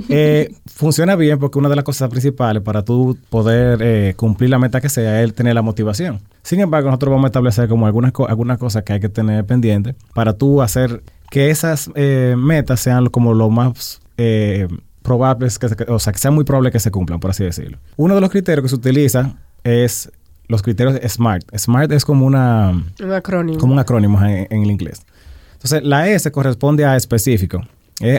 Eh, 0.10 0.54
funciona 0.66 1.16
bien 1.16 1.38
porque 1.38 1.60
una 1.60 1.70
de 1.70 1.76
las 1.76 1.84
cosas 1.84 2.10
principales 2.10 2.64
para 2.64 2.84
tú 2.84 3.18
poder 3.30 3.80
eh, 3.82 4.14
cumplir 4.16 4.50
la 4.50 4.58
meta 4.58 4.80
que 4.80 4.90
sea 4.90 5.22
es 5.22 5.34
tener 5.34 5.54
la 5.54 5.62
motivación. 5.62 6.20
Sin 6.44 6.60
embargo, 6.60 6.88
nosotros 6.90 7.12
vamos 7.12 7.26
a 7.26 7.28
establecer 7.28 7.68
como 7.68 7.86
algunas, 7.86 8.14
algunas 8.28 8.58
cosas 8.58 8.84
que 8.84 8.94
hay 8.94 9.00
que 9.00 9.10
tener 9.10 9.46
pendientes 9.46 9.96
para 10.14 10.34
tú 10.34 10.62
hacer 10.62 11.04
que 11.30 11.50
esas 11.50 11.92
eh, 11.96 12.36
metas 12.38 12.80
sean 12.80 13.08
como 13.08 13.34
lo 13.34 13.50
más 13.50 14.02
probables, 15.02 15.60
que 15.60 15.68
o 15.88 16.00
sea, 16.00 16.14
que 16.14 16.20
sea 16.20 16.32
muy 16.32 16.44
probable 16.44 16.72
que 16.72 16.80
se 16.80 16.92
cumplan, 16.92 17.20
por 17.20 17.32
así 17.32 17.44
decirlo. 17.44 17.78
Uno 17.98 18.16
de 18.16 18.22
los 18.22 18.30
criterios 18.30 18.64
que 18.64 18.70
se 18.70 18.76
utiliza 18.76 19.36
es 19.64 20.12
los 20.48 20.62
criterios 20.62 21.00
SMART. 21.08 21.44
SMART 21.58 21.92
es 21.92 22.06
como 22.06 22.26
una... 22.26 22.72
Un 23.02 23.12
acrónimo. 23.12 23.60
Como 23.60 23.74
un 23.74 23.80
acrónimo 23.80 24.22
en, 24.24 24.48
el 24.50 24.72
inglés. 24.72 25.04
Entonces, 25.54 25.84
la 25.84 26.08
S 26.10 26.30
corresponde 26.32 26.86
a 26.86 26.96
específico, 26.96 27.62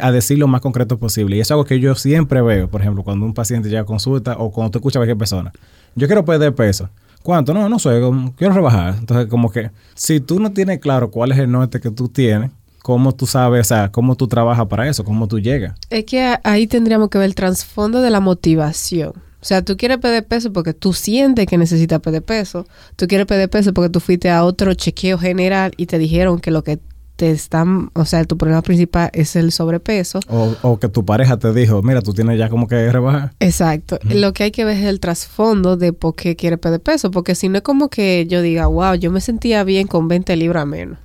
a 0.00 0.12
decir 0.12 0.38
lo 0.38 0.46
más 0.46 0.60
concreto 0.60 0.98
posible. 0.98 1.36
Y 1.36 1.40
eso 1.40 1.48
es 1.48 1.50
algo 1.52 1.64
que 1.64 1.80
yo 1.80 1.94
siempre 1.94 2.40
veo, 2.40 2.68
por 2.68 2.80
ejemplo, 2.80 3.02
cuando 3.02 3.26
un 3.26 3.34
paciente 3.34 3.68
llega 3.68 3.82
a 3.82 3.84
consulta 3.84 4.36
o 4.38 4.50
cuando 4.50 4.70
tú 4.70 4.78
escuchas 4.78 4.96
a 4.96 5.00
cualquier 5.00 5.18
persona. 5.18 5.52
Yo 5.94 6.06
quiero 6.06 6.24
perder 6.24 6.54
peso. 6.54 6.88
¿Cuánto? 7.22 7.54
No, 7.54 7.68
no 7.68 7.78
sé, 7.78 8.00
quiero 8.36 8.54
rebajar. 8.54 8.96
Entonces, 8.98 9.26
como 9.26 9.50
que 9.50 9.70
si 9.94 10.20
tú 10.20 10.40
no 10.40 10.52
tienes 10.52 10.80
claro 10.80 11.10
cuál 11.10 11.32
es 11.32 11.38
el 11.38 11.50
norte 11.50 11.80
que 11.80 11.90
tú 11.90 12.08
tienes, 12.08 12.50
¿cómo 12.82 13.14
tú 13.14 13.26
sabes, 13.26 13.60
o 13.60 13.68
sea, 13.68 13.90
cómo 13.90 14.16
tú 14.16 14.26
trabajas 14.26 14.66
para 14.66 14.88
eso? 14.88 15.04
¿Cómo 15.04 15.28
tú 15.28 15.38
llegas? 15.38 15.74
Es 15.88 16.04
que 16.04 16.36
ahí 16.42 16.66
tendríamos 16.66 17.08
que 17.10 17.18
ver 17.18 17.26
el 17.26 17.34
trasfondo 17.34 18.02
de 18.02 18.10
la 18.10 18.20
motivación. 18.20 19.12
O 19.42 19.44
sea, 19.44 19.62
tú 19.62 19.76
quieres 19.76 19.98
perder 19.98 20.24
peso 20.24 20.52
porque 20.52 20.72
tú 20.72 20.92
sientes 20.92 21.46
que 21.46 21.58
necesitas 21.58 21.98
perder 21.98 22.22
peso. 22.22 22.64
Tú 22.94 23.08
quieres 23.08 23.26
perder 23.26 23.50
peso 23.50 23.74
porque 23.74 23.90
tú 23.90 23.98
fuiste 23.98 24.30
a 24.30 24.44
otro 24.44 24.72
chequeo 24.74 25.18
general 25.18 25.72
y 25.76 25.86
te 25.86 25.98
dijeron 25.98 26.38
que 26.38 26.52
lo 26.52 26.62
que 26.62 26.78
te 27.16 27.32
están, 27.32 27.90
o 27.94 28.04
sea, 28.04 28.24
tu 28.24 28.38
problema 28.38 28.62
principal 28.62 29.10
es 29.12 29.34
el 29.34 29.50
sobrepeso. 29.50 30.20
O, 30.28 30.78
que 30.78 30.88
tu 30.88 31.04
pareja 31.04 31.38
te 31.38 31.52
dijo, 31.52 31.82
mira, 31.82 32.02
tú 32.02 32.14
tienes 32.14 32.38
ya 32.38 32.48
como 32.48 32.68
que 32.68 32.90
rebajar. 32.92 33.32
Exacto. 33.40 33.98
Lo 34.04 34.32
que 34.32 34.44
hay 34.44 34.50
que 34.52 34.64
ver 34.64 34.76
es 34.76 34.84
el 34.84 35.00
trasfondo 35.00 35.76
de 35.76 35.92
por 35.92 36.14
qué 36.14 36.36
quieres 36.36 36.60
perder 36.60 36.80
peso. 36.80 37.10
Porque 37.10 37.34
si 37.34 37.48
no 37.48 37.58
es 37.58 37.62
como 37.62 37.88
que 37.88 38.26
yo 38.28 38.42
diga, 38.42 38.68
wow, 38.68 38.94
yo 38.94 39.10
me 39.10 39.20
sentía 39.20 39.64
bien 39.64 39.88
con 39.88 40.06
20 40.06 40.36
libras 40.36 40.68
menos. 40.68 40.98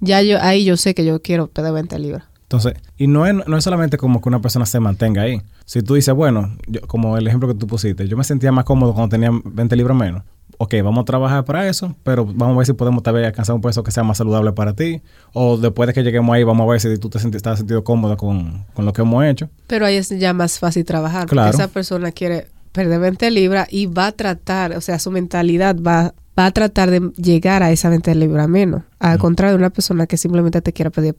Ya 0.00 0.22
yo, 0.22 0.40
ahí 0.40 0.64
yo 0.64 0.78
sé 0.78 0.94
que 0.94 1.04
yo 1.04 1.20
quiero 1.20 1.48
perder 1.48 1.74
20 1.74 1.98
libras. 1.98 2.24
Entonces, 2.46 2.74
y 2.96 3.08
no 3.08 3.26
es, 3.26 3.34
no 3.34 3.56
es 3.56 3.64
solamente 3.64 3.96
como 3.96 4.22
que 4.22 4.28
una 4.28 4.40
persona 4.40 4.66
se 4.66 4.78
mantenga 4.78 5.22
ahí. 5.22 5.42
Si 5.64 5.82
tú 5.82 5.94
dices, 5.94 6.14
bueno, 6.14 6.56
yo, 6.68 6.80
como 6.82 7.16
el 7.18 7.26
ejemplo 7.26 7.48
que 7.48 7.54
tú 7.54 7.66
pusiste, 7.66 8.06
yo 8.06 8.16
me 8.16 8.22
sentía 8.22 8.52
más 8.52 8.64
cómodo 8.64 8.94
cuando 8.94 9.08
tenía 9.08 9.30
20 9.32 9.74
libras 9.74 9.96
menos. 9.96 10.22
Ok, 10.58 10.74
vamos 10.84 11.02
a 11.02 11.04
trabajar 11.04 11.44
para 11.44 11.68
eso, 11.68 11.96
pero 12.04 12.24
vamos 12.24 12.54
a 12.54 12.58
ver 12.58 12.66
si 12.66 12.72
podemos 12.72 13.02
tal 13.02 13.14
vez 13.14 13.26
alcanzar 13.26 13.56
un 13.56 13.60
peso 13.60 13.82
que 13.82 13.90
sea 13.90 14.04
más 14.04 14.18
saludable 14.18 14.52
para 14.52 14.74
ti. 14.74 15.02
O 15.32 15.56
después 15.56 15.88
de 15.88 15.92
que 15.92 16.04
lleguemos 16.04 16.32
ahí, 16.32 16.44
vamos 16.44 16.68
a 16.68 16.70
ver 16.70 16.80
si 16.80 16.96
tú 16.98 17.10
te 17.10 17.18
estás 17.18 17.58
sentido 17.58 17.82
cómodo 17.82 18.16
con, 18.16 18.64
lo 18.78 18.92
que 18.92 19.02
hemos 19.02 19.24
hecho. 19.24 19.50
Pero 19.66 19.84
ahí 19.84 19.96
es 19.96 20.08
ya 20.08 20.32
más 20.32 20.60
fácil 20.60 20.84
trabajar. 20.84 21.26
Claro. 21.26 21.50
Porque 21.50 21.62
esa 21.62 21.72
persona 21.72 22.12
quiere 22.12 22.46
perder 22.70 23.00
20 23.00 23.28
libras 23.32 23.66
y 23.72 23.86
va 23.86 24.06
a 24.06 24.12
tratar, 24.12 24.72
o 24.76 24.80
sea, 24.80 25.00
su 25.00 25.10
mentalidad 25.10 25.76
va 25.76 26.14
va 26.38 26.46
a 26.46 26.50
tratar 26.50 26.90
de 26.90 27.12
llegar 27.16 27.62
a 27.62 27.70
esa 27.72 27.88
venta 27.88 28.10
de 28.10 28.16
libra 28.16 28.46
menos. 28.46 28.82
Al 28.98 29.18
contrario 29.18 29.56
de 29.56 29.58
una 29.58 29.70
persona 29.70 30.06
que 30.06 30.16
simplemente 30.16 30.60
te 30.60 30.72
quiera 30.72 30.90
pedir 30.90 31.16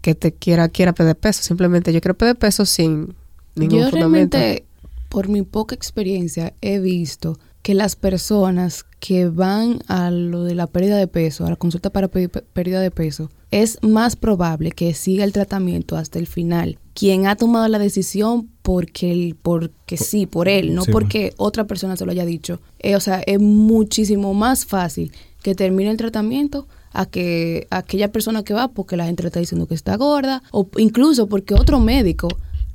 que 0.00 0.14
te 0.14 0.32
quiera, 0.32 0.68
quiera 0.68 0.92
pedir 0.92 1.16
peso. 1.16 1.42
Simplemente 1.42 1.92
yo 1.92 2.00
quiero 2.00 2.14
pedir 2.14 2.36
peso 2.36 2.64
sin 2.64 3.14
ningún 3.56 3.80
yo 3.80 3.90
Realmente, 3.90 4.64
por 5.08 5.28
mi 5.28 5.42
poca 5.42 5.74
experiencia, 5.74 6.52
he 6.60 6.78
visto 6.78 7.38
que 7.62 7.74
las 7.74 7.96
personas 7.96 8.84
que 9.00 9.28
van 9.28 9.80
a 9.88 10.10
lo 10.10 10.44
de 10.44 10.54
la 10.54 10.66
pérdida 10.66 10.98
de 10.98 11.06
peso, 11.08 11.46
a 11.46 11.50
la 11.50 11.56
consulta 11.56 11.90
para 11.90 12.08
pérdida 12.08 12.80
de 12.80 12.90
peso, 12.90 13.30
es 13.54 13.78
más 13.82 14.16
probable 14.16 14.72
que 14.72 14.94
siga 14.94 15.22
el 15.22 15.32
tratamiento 15.32 15.96
hasta 15.96 16.18
el 16.18 16.26
final. 16.26 16.76
Quien 16.92 17.28
ha 17.28 17.36
tomado 17.36 17.68
la 17.68 17.78
decisión 17.78 18.48
porque, 18.62 19.36
porque 19.42 19.96
sí, 19.96 20.26
por 20.26 20.48
él, 20.48 20.74
no 20.74 20.82
porque 20.84 21.32
otra 21.36 21.64
persona 21.64 21.96
se 21.96 22.04
lo 22.04 22.10
haya 22.10 22.24
dicho. 22.24 22.60
Eh, 22.80 22.96
o 22.96 23.00
sea, 23.00 23.20
es 23.20 23.38
muchísimo 23.38 24.34
más 24.34 24.64
fácil 24.64 25.12
que 25.40 25.54
termine 25.54 25.92
el 25.92 25.96
tratamiento 25.96 26.66
a 26.92 27.06
que 27.06 27.68
aquella 27.70 28.10
persona 28.10 28.42
que 28.42 28.54
va 28.54 28.72
porque 28.72 28.96
la 28.96 29.06
gente 29.06 29.22
le 29.22 29.28
está 29.28 29.38
diciendo 29.38 29.68
que 29.68 29.74
está 29.74 29.96
gorda 29.96 30.42
o 30.50 30.66
incluso 30.76 31.28
porque 31.28 31.54
otro 31.54 31.78
médico 31.78 32.26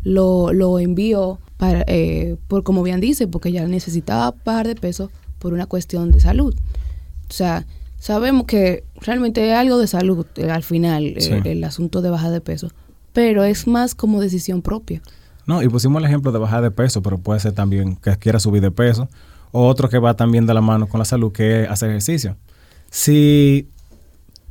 lo, 0.03 0.53
lo 0.53 0.79
envió 0.79 1.39
para, 1.57 1.83
eh, 1.87 2.37
por 2.47 2.63
como 2.63 2.83
bien 2.83 3.01
dice, 3.01 3.27
porque 3.27 3.49
ella 3.49 3.67
necesitaba 3.67 4.33
bajar 4.45 4.67
de 4.67 4.75
peso 4.75 5.11
por 5.39 5.51
una 5.51 5.65
cuestión 5.65 6.11
de 6.13 6.21
salud. 6.21 6.55
O 7.29 7.33
sea, 7.33 7.65
sabemos 7.99 8.45
que 8.45 8.83
realmente 9.01 9.47
es 9.47 9.55
algo 9.55 9.77
de 9.77 9.87
salud 9.87 10.25
eh, 10.35 10.49
al 10.49 10.63
final, 10.63 11.03
eh, 11.17 11.41
el 11.45 11.63
asunto 11.63 12.01
de 12.01 12.09
bajar 12.09 12.31
de 12.31 12.41
peso. 12.41 12.69
pero 13.13 13.43
es 13.43 13.67
más 13.67 13.95
como 13.95 14.21
decisión 14.21 14.61
propia. 14.61 15.01
No, 15.45 15.61
y 15.63 15.67
pusimos 15.67 15.99
el 15.99 16.07
ejemplo 16.07 16.31
de 16.31 16.39
bajar 16.39 16.61
de 16.61 16.71
peso, 16.71 17.01
pero 17.01 17.17
puede 17.17 17.39
ser 17.39 17.53
también 17.53 17.95
que 17.95 18.15
quiera 18.17 18.39
subir 18.39 18.61
de 18.61 18.71
peso, 18.71 19.09
o 19.51 19.67
otro 19.67 19.89
que 19.89 19.97
va 19.97 20.13
también 20.13 20.45
de 20.45 20.53
la 20.53 20.61
mano 20.61 20.87
con 20.87 20.99
la 20.99 21.05
salud, 21.05 21.31
que 21.31 21.63
es 21.63 21.69
hacer 21.69 21.89
ejercicio. 21.89 22.37
Si 22.91 23.67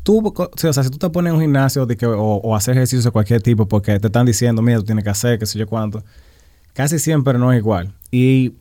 tú, 0.03 0.35
o 0.35 0.51
sea, 0.57 0.73
si 0.83 0.91
tú 0.91 0.99
te 0.99 1.09
pones 1.11 1.31
en 1.31 1.37
un 1.37 1.43
gimnasio 1.43 1.87
de 1.87 1.97
que, 1.97 2.07
o, 2.07 2.57
hacer 2.57 2.77
ejercicio 2.77 3.05
de 3.05 3.11
cualquier 3.11 3.43
tipo 3.43 3.67
porque 3.69 4.01
te 4.01 4.09
están 4.09 4.27
diciendo, 4.27 4.61
mira, 4.61 4.79
tú 4.79 4.85
tienes 4.85 5.05
que 5.05 5.11
hacer, 5.11 5.39
qué 5.39 5.47
sé 5.47 5.59
yo 5.59 5.67
cuánto, 5.67 6.03
casi 6.73 6.99
siempre 6.99 7.39
no 7.39 7.53
es 7.53 7.59
igual. 7.59 7.95
Y 8.11 8.55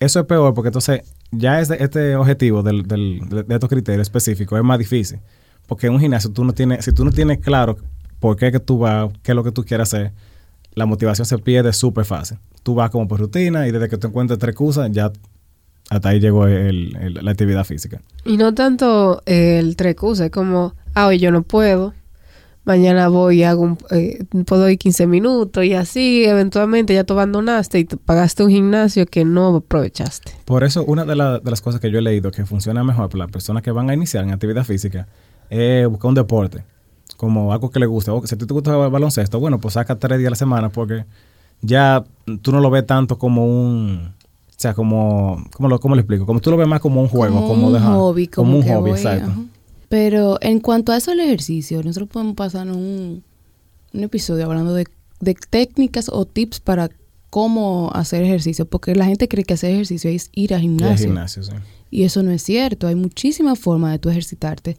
eso 0.00 0.20
es 0.20 0.26
peor 0.26 0.54
porque 0.54 0.68
entonces 0.68 1.02
ya 1.32 1.60
este, 1.60 1.82
este 1.82 2.16
objetivo 2.16 2.62
del, 2.62 2.86
del, 2.86 3.20
de, 3.28 3.54
estos 3.54 3.68
criterios 3.68 4.02
específicos 4.02 4.58
es 4.58 4.64
más 4.64 4.78
difícil. 4.78 5.18
Porque 5.66 5.86
en 5.86 5.94
un 5.94 6.00
gimnasio 6.00 6.30
tú 6.30 6.44
no 6.44 6.52
tienes, 6.52 6.84
si 6.84 6.92
tú 6.92 7.04
no 7.04 7.10
tienes 7.10 7.38
claro 7.38 7.76
por 8.20 8.36
qué 8.36 8.52
que 8.52 8.60
tú 8.60 8.78
vas, 8.78 9.10
qué 9.22 9.32
es 9.32 9.36
lo 9.36 9.42
que 9.42 9.52
tú 9.52 9.64
quieres 9.64 9.88
hacer, 9.88 10.12
la 10.74 10.86
motivación 10.86 11.26
se 11.26 11.38
pierde 11.38 11.72
súper 11.72 12.04
fácil. 12.04 12.38
Tú 12.62 12.74
vas 12.74 12.90
como 12.90 13.08
por 13.08 13.20
rutina 13.20 13.66
y 13.66 13.72
desde 13.72 13.88
que 13.88 13.98
te 13.98 14.06
encuentres 14.06 14.38
tres 14.38 14.54
cosas, 14.54 14.90
ya 14.92 15.10
hasta 15.90 16.08
ahí 16.08 16.20
llegó 16.20 16.46
la 16.46 17.30
actividad 17.30 17.64
física. 17.64 18.00
Y 18.24 18.36
no 18.36 18.54
tanto 18.54 19.22
el 19.26 19.76
tres 19.76 19.94
cosas, 19.94 20.30
como, 20.30 20.74
ah, 20.94 21.06
hoy 21.06 21.18
yo 21.18 21.30
no 21.30 21.42
puedo, 21.42 21.94
mañana 22.64 23.08
voy 23.08 23.40
y 23.40 23.42
hago 23.44 23.62
un, 23.62 23.78
eh, 23.90 24.24
puedo 24.46 24.68
ir 24.68 24.78
15 24.78 25.06
minutos 25.06 25.64
y 25.64 25.74
así 25.74 26.24
eventualmente 26.24 26.94
ya 26.94 27.04
tú 27.04 27.14
abandonaste 27.14 27.80
y 27.80 27.84
pagaste 27.84 28.44
un 28.44 28.50
gimnasio 28.50 29.06
que 29.06 29.24
no 29.24 29.56
aprovechaste. 29.56 30.32
Por 30.44 30.64
eso 30.64 30.84
una 30.84 31.04
de, 31.04 31.14
de, 31.14 31.50
las 31.50 31.60
cosas 31.60 31.80
que 31.80 31.90
yo 31.90 31.98
he 31.98 32.02
leído 32.02 32.30
que 32.30 32.44
funciona 32.46 32.84
mejor 32.84 33.08
para 33.08 33.24
las 33.24 33.32
personas 33.32 33.62
que 33.62 33.70
van 33.70 33.90
a 33.90 33.94
iniciar 33.94 34.24
en 34.24 34.30
actividad 34.30 34.64
física 34.64 35.08
es 35.50 35.86
buscar 35.88 36.08
un 36.08 36.14
deporte, 36.14 36.64
como 37.16 37.52
algo 37.52 37.70
que 37.70 37.78
le 37.78 37.86
guste. 37.86 38.10
O 38.10 38.26
si 38.26 38.34
a 38.34 38.38
ti 38.38 38.46
te 38.46 38.54
gusta 38.54 38.84
el 38.84 38.90
baloncesto, 38.90 39.38
bueno, 39.38 39.58
pues 39.58 39.74
saca 39.74 39.98
tres 39.98 40.18
días 40.18 40.28
a 40.28 40.30
la 40.30 40.36
semana 40.36 40.68
porque 40.70 41.04
ya 41.60 42.04
tú 42.40 42.52
no 42.52 42.60
lo 42.60 42.70
ves 42.70 42.86
tanto 42.86 43.18
como 43.18 43.46
un... 43.46 44.12
O 44.48 44.62
sea, 44.62 44.74
como... 44.74 45.44
¿Cómo 45.54 45.68
lo, 45.68 45.80
cómo 45.80 45.94
lo 45.94 46.00
explico? 46.00 46.24
Como 46.24 46.40
tú 46.40 46.50
lo 46.50 46.56
ves 46.56 46.68
más 46.68 46.80
como 46.80 47.02
un 47.02 47.08
juego, 47.08 47.46
como, 47.48 47.68
un 47.68 47.80
hobby. 47.80 48.28
Como, 48.28 48.58
un 48.58 48.62
hobby, 48.62 48.90
exacto. 48.92 49.30
Pero 49.92 50.38
en 50.40 50.60
cuanto 50.60 50.90
a 50.90 50.96
eso 50.96 51.10
del 51.10 51.20
ejercicio, 51.20 51.82
nosotros 51.82 52.08
podemos 52.08 52.34
pasar 52.34 52.66
un, 52.66 53.22
un 53.92 54.02
episodio 54.02 54.46
hablando 54.46 54.72
de, 54.72 54.86
técnicas 55.50 56.08
o 56.10 56.24
tips 56.24 56.60
para 56.60 56.88
cómo 57.28 57.90
hacer 57.92 58.22
ejercicio, 58.22 58.64
porque 58.64 58.94
la 58.94 59.04
gente 59.04 59.28
cree 59.28 59.44
que 59.44 59.52
hacer 59.52 59.72
ejercicio 59.72 60.08
es 60.08 60.30
ir 60.32 60.54
al 60.54 60.62
gimnasio. 60.62 61.08
gimnasio 61.08 61.42
sí. 61.42 61.52
Y 61.90 62.04
eso 62.04 62.22
no 62.22 62.30
es 62.30 62.42
cierto, 62.42 62.86
hay 62.86 62.94
muchísimas 62.94 63.58
formas 63.58 63.92
de 63.92 63.98
tú 63.98 64.08
ejercitarte, 64.08 64.78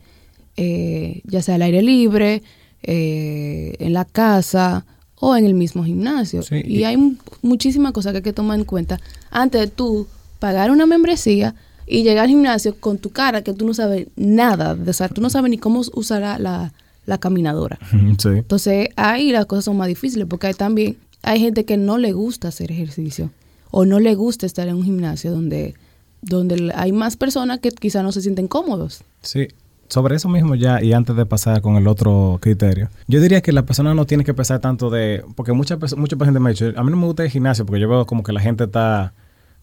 eh, 0.58 1.22
ya 1.25 1.43
sea 1.43 1.55
al 1.55 1.62
aire 1.62 1.84
libre, 1.84 2.41
eh, 2.82 3.75
en 3.77 3.93
la 3.93 4.05
casa 4.05 4.84
o 5.17 5.38
en 5.38 5.46
el 5.46 5.53
mismo 5.53 5.84
gimnasio. 5.84 6.41
y, 6.50 6.86
hay 6.86 6.98
muchísimas 7.43 7.91
cosas 7.91 8.13
que 8.13 8.17
hay 8.17 8.24
que 8.24 8.34
tomar 8.34 8.58
en 8.58 8.65
cuenta 8.65 9.00
antes 9.29 9.62
de 9.62 9.67
tú 9.67 10.08
pagar 10.39 10.72
una 10.72 10.88
membresía 10.88 11.53
y 11.87 12.03
llegar 12.03 12.25
al 12.25 12.29
gimnasio 12.29 12.75
con 12.79 12.97
tu 12.97 13.09
cara 13.09 13.41
que 13.41 13.53
tú 13.53 13.65
no 13.65 13.73
sabes 13.73 14.07
nada, 14.15 14.77
o 14.85 14.93
sea, 14.93 15.09
tú 15.09 15.21
no 15.21 15.29
sabes 15.29 15.49
ni 15.49 15.57
cómo 15.57 15.81
usar 15.93 16.39
la, 16.39 16.73
la 17.05 17.17
caminadora. 17.17 17.79
Entonces 18.23 18.89
ahí 18.95 19.31
las 19.31 19.45
cosas 19.45 19.65
son 19.65 19.77
más 19.77 19.87
difíciles 19.87 20.27
porque 20.27 20.47
hay 20.47 20.53
también 20.53 20.97
hay 21.23 21.39
gente 21.39 21.65
que 21.65 21.77
no 21.77 21.97
le 21.97 22.11
gusta 22.11 22.49
hacer 22.49 22.71
ejercicio 22.71 23.31
o 23.71 23.85
no 23.85 23.99
le 23.99 24.13
gusta 24.13 24.45
estar 24.45 24.67
en 24.67 24.75
un 24.75 24.83
gimnasio 24.83 25.31
donde, 25.31 25.73
donde 26.21 26.71
hay 26.75 26.91
más 26.91 27.17
personas 27.17 27.59
que 27.59 27.71
quizás 27.71 28.03
no 28.03 28.11
se 28.11 28.21
sienten 28.21 28.47
cómodos. 28.47 29.03
Sí, 29.21 29.47
sobre 29.87 30.15
eso 30.15 30.29
mismo 30.29 30.55
ya, 30.55 30.83
y 30.83 30.93
antes 30.93 31.15
de 31.15 31.25
pasar 31.25 31.61
con 31.61 31.75
el 31.77 31.87
otro 31.87 32.37
criterio, 32.41 32.89
yo 33.07 33.19
diría 33.19 33.41
que 33.41 33.51
la 33.51 33.65
persona 33.65 33.93
no 33.95 34.05
tiene 34.05 34.23
que 34.23 34.33
pensar 34.33 34.59
tanto 34.59 34.89
de, 34.89 35.23
porque 35.35 35.53
mucha, 35.53 35.77
mucha 35.97 36.17
gente 36.17 36.39
me 36.39 36.49
ha 36.49 36.53
dicho, 36.53 36.71
a 36.75 36.83
mí 36.83 36.91
no 36.91 36.97
me 36.97 37.05
gusta 37.05 37.23
el 37.23 37.29
gimnasio 37.29 37.65
porque 37.65 37.79
yo 37.79 37.89
veo 37.89 38.05
como 38.05 38.21
que 38.21 38.33
la 38.33 38.41
gente 38.41 38.65
está 38.65 39.13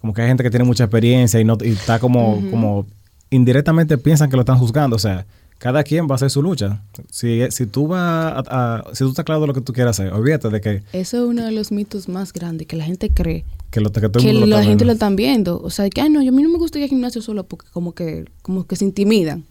como 0.01 0.15
que 0.15 0.23
hay 0.23 0.29
gente 0.29 0.43
que 0.43 0.51
tiene 0.51 0.65
mucha 0.65 0.85
experiencia 0.85 1.41
y 1.41 1.45
no 1.45 1.59
y 1.63 1.71
está 1.71 1.99
como, 1.99 2.43
como 2.51 2.87
indirectamente 3.31 3.99
piensan 3.99 4.31
que 4.31 4.37
lo 4.37 4.43
están 4.43 4.59
juzgando. 4.59 4.97
O 4.97 4.99
sea, 4.99 5.27
cada 5.59 5.85
quien 5.85 6.07
va 6.07 6.13
a 6.13 6.15
hacer 6.15 6.31
su 6.31 6.43
lucha. 6.43 6.83
Si, 7.11 7.43
si 7.51 7.67
tú 7.67 7.87
vas 7.87 8.45
a, 8.49 8.83
si 8.93 9.05
tú 9.05 9.11
estás 9.11 9.25
claro 9.27 9.43
de 9.43 9.47
lo 9.47 9.55
que 9.55 9.61
tú 9.61 9.75
quieres 9.75 9.91
hacer, 9.91 10.13
olvídate 10.13 10.49
de 10.49 10.61
que... 10.61 10.83
Eso 10.93 11.23
es 11.23 11.29
uno 11.29 11.45
de 11.45 11.53
los 11.53 11.71
mitos 11.71 12.09
más 12.09 12.33
grandes, 12.33 12.67
que 12.67 12.77
la 12.77 12.85
gente 12.85 13.11
cree 13.11 13.45
que, 13.71 13.81
lo, 13.81 13.93
que, 13.93 14.01
la 14.33 14.65
gente 14.65 14.85
lo 14.87 14.93
están 14.93 15.17
viendo. 15.17 15.61
O 15.63 15.69
sea, 15.69 15.89
que, 15.91 16.01
ay, 16.01 16.09
no, 16.09 16.23
yo 16.23 16.31
a 16.31 16.33
mí 16.33 16.43
no 16.43 16.49
me 16.49 16.59
gusta 16.59 16.79
ir 16.79 16.85
al 16.85 16.91
gimnasio 16.91 17.21
solo 17.21 17.45
porque 17.45 17.67
como 17.73 17.93
que, 17.93 18.25
como 18.43 18.67
que 18.67 18.75
se 18.77 18.85
intimidan. 18.85 19.45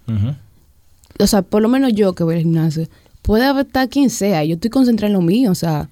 O 1.20 1.28
sea, 1.28 1.44
por 1.44 1.62
lo 1.62 1.70
menos 1.70 1.94
yo 1.94 2.14
que 2.14 2.24
voy 2.24 2.36
al 2.36 2.42
gimnasio, 2.42 2.88
puede 3.22 3.62
estar 3.62 3.88
quien 3.88 4.10
sea, 4.10 4.44
yo 4.44 4.56
estoy 4.56 4.72
concentrada 4.72 5.08
en 5.08 5.14
lo 5.14 5.22
mío, 5.22 5.52
o 5.52 5.56
sea, 5.56 5.90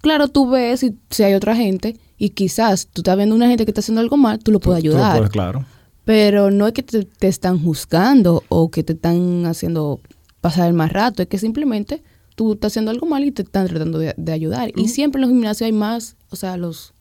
claro, 0.00 0.28
tú 0.28 0.50
ves 0.50 0.80
si, 0.80 0.96
si 1.10 1.22
hay 1.22 1.34
otra 1.34 1.54
gente 1.54 1.96
y 2.22 2.30
quizás 2.30 2.86
tú 2.86 3.00
estás 3.00 3.16
viendo 3.16 3.34
una 3.34 3.48
gente 3.48 3.64
que 3.64 3.72
está 3.72 3.80
haciendo 3.80 4.00
algo 4.00 4.16
mal, 4.16 4.38
tú 4.38 4.52
lo 4.52 4.60
puedes 4.60 4.78
ayudar. 4.78 5.28
claro. 5.28 5.64
Pero 6.04 6.52
no 6.52 6.68
es 6.68 6.72
que 6.72 6.84
te, 6.84 7.08
están 7.26 7.60
juzgando 7.60 8.44
o 8.48 8.70
que 8.70 8.84
te 8.84 8.92
están 8.92 9.44
haciendo 9.44 9.98
pasar 10.40 10.68
el 10.68 10.72
más 10.72 10.92
rato, 10.92 11.22
es 11.22 11.28
que 11.28 11.38
simplemente 11.38 12.00
tú 12.36 12.52
estás 12.52 12.70
haciendo 12.70 12.92
algo 12.92 13.08
mal 13.08 13.24
y 13.24 13.32
te 13.32 13.42
están 13.42 13.66
tratando 13.66 13.98
de, 13.98 14.32
ayudar. 14.32 14.70
Y 14.76 14.86
siempre 14.86 15.18
en 15.18 15.22
los 15.22 15.30
gimnasios 15.30 15.66
hay 15.66 15.72
más, 15.72 16.14
o 16.30 16.36
sea, 16.36 16.56
los 16.56 16.94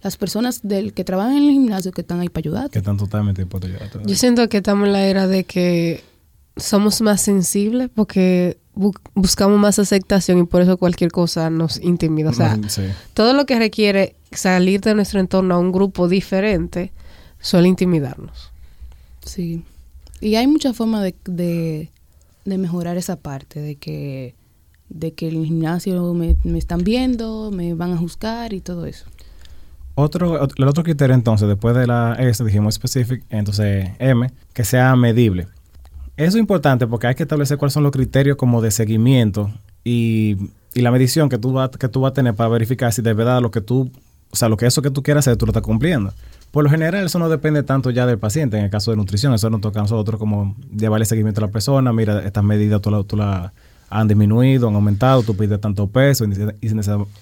las 0.00 0.16
personas 0.16 0.60
del 0.62 0.92
que 0.92 1.02
trabajan 1.02 1.38
en 1.38 1.42
el 1.42 1.50
gimnasio 1.50 1.90
que 1.90 2.02
están 2.02 2.20
ahí 2.20 2.28
para 2.28 2.42
ayudar. 2.42 2.70
Que 2.70 2.78
están 2.78 2.98
totalmente 2.98 3.46
para 3.46 3.66
ayudar. 3.66 3.90
Yo 4.06 4.14
siento 4.14 4.48
que 4.48 4.58
estamos 4.58 4.86
en 4.86 4.92
la 4.92 5.02
era 5.06 5.26
de 5.26 5.42
que 5.42 6.04
somos 6.56 7.00
más 7.00 7.20
sensibles 7.20 7.90
porque 7.92 8.58
buscamos 9.14 9.58
más 9.58 9.80
aceptación 9.80 10.38
y 10.38 10.44
por 10.44 10.62
eso 10.62 10.76
cualquier 10.76 11.10
cosa 11.10 11.50
nos 11.50 11.80
intimida. 11.80 12.30
O 12.30 12.32
sea, 12.32 12.56
todo 13.14 13.34
lo 13.34 13.44
que 13.44 13.58
requiere 13.58 14.14
salir 14.32 14.80
de 14.80 14.94
nuestro 14.94 15.20
entorno 15.20 15.54
a 15.54 15.58
un 15.58 15.72
grupo 15.72 16.08
diferente 16.08 16.92
suele 17.40 17.68
intimidarnos. 17.68 18.50
Sí. 19.24 19.64
Y 20.20 20.34
hay 20.34 20.46
muchas 20.46 20.76
formas 20.76 21.02
de, 21.02 21.90
de, 22.44 22.58
mejorar 22.58 22.96
esa 22.96 23.16
parte, 23.16 23.60
de 23.60 23.76
que, 23.76 24.34
de 24.88 25.12
que 25.12 25.28
el 25.28 25.44
gimnasio 25.44 26.14
me, 26.14 26.36
están 26.56 26.82
viendo, 26.82 27.50
me 27.52 27.74
van 27.74 27.92
a 27.92 27.96
juzgar 27.96 28.52
y 28.52 28.60
todo 28.60 28.86
eso. 28.86 29.06
Otro, 29.94 30.48
el 30.56 30.68
otro 30.68 30.82
criterio 30.82 31.14
entonces, 31.14 31.48
después 31.48 31.74
de 31.76 31.86
la 31.86 32.14
S, 32.14 32.42
dijimos 32.44 32.74
specific, 32.74 33.24
entonces 33.30 33.90
M, 33.98 34.30
que 34.52 34.64
sea 34.64 34.94
medible. 34.96 35.48
Eso 36.16 36.36
es 36.36 36.40
importante 36.40 36.86
porque 36.86 37.06
hay 37.06 37.14
que 37.14 37.22
establecer 37.22 37.58
cuáles 37.58 37.74
son 37.74 37.84
los 37.84 37.92
criterios 37.92 38.36
como 38.36 38.60
de 38.60 38.72
seguimiento 38.72 39.52
y, 39.84 40.36
la 40.74 40.92
medición 40.92 41.28
que 41.28 41.38
tú, 41.38 41.52
vas, 41.52 41.70
que 41.70 41.88
tú 41.88 42.00
vas 42.02 42.10
a 42.10 42.14
tener 42.14 42.34
para 42.34 42.50
verificar 42.50 42.92
si 42.92 43.02
de 43.02 43.12
verdad 43.12 43.40
lo 43.42 43.50
que 43.50 43.60
tú, 43.60 43.90
o 44.30 44.36
sea, 44.36 44.48
lo 44.48 44.56
que 44.56 44.66
eso 44.66 44.82
que 44.82 44.90
tú 44.90 45.02
quieras 45.02 45.26
hacer, 45.26 45.36
tú 45.36 45.46
lo 45.46 45.50
estás 45.50 45.62
cumpliendo. 45.62 46.12
Por 46.50 46.64
lo 46.64 46.70
general, 46.70 47.04
eso 47.04 47.18
no 47.18 47.28
depende 47.28 47.62
tanto 47.62 47.90
ya 47.90 48.06
del 48.06 48.18
paciente. 48.18 48.58
En 48.58 48.64
el 48.64 48.70
caso 48.70 48.90
de 48.90 48.96
nutrición, 48.96 49.34
eso 49.34 49.50
nos 49.50 49.60
toca 49.60 49.80
a 49.80 49.82
nosotros 49.82 50.18
como 50.18 50.56
llevarle 50.74 51.04
seguimiento 51.04 51.42
a 51.42 51.46
la 51.46 51.52
persona. 51.52 51.92
Mira, 51.92 52.24
estas 52.24 52.42
medidas 52.42 52.80
tú 52.80 52.90
las 52.90 53.04
la 53.12 53.52
han 53.90 54.08
disminuido, 54.08 54.68
han 54.68 54.74
aumentado, 54.74 55.22
tú 55.22 55.36
pides 55.36 55.60
tanto 55.60 55.86
peso, 55.86 56.24
índice, 56.24 56.54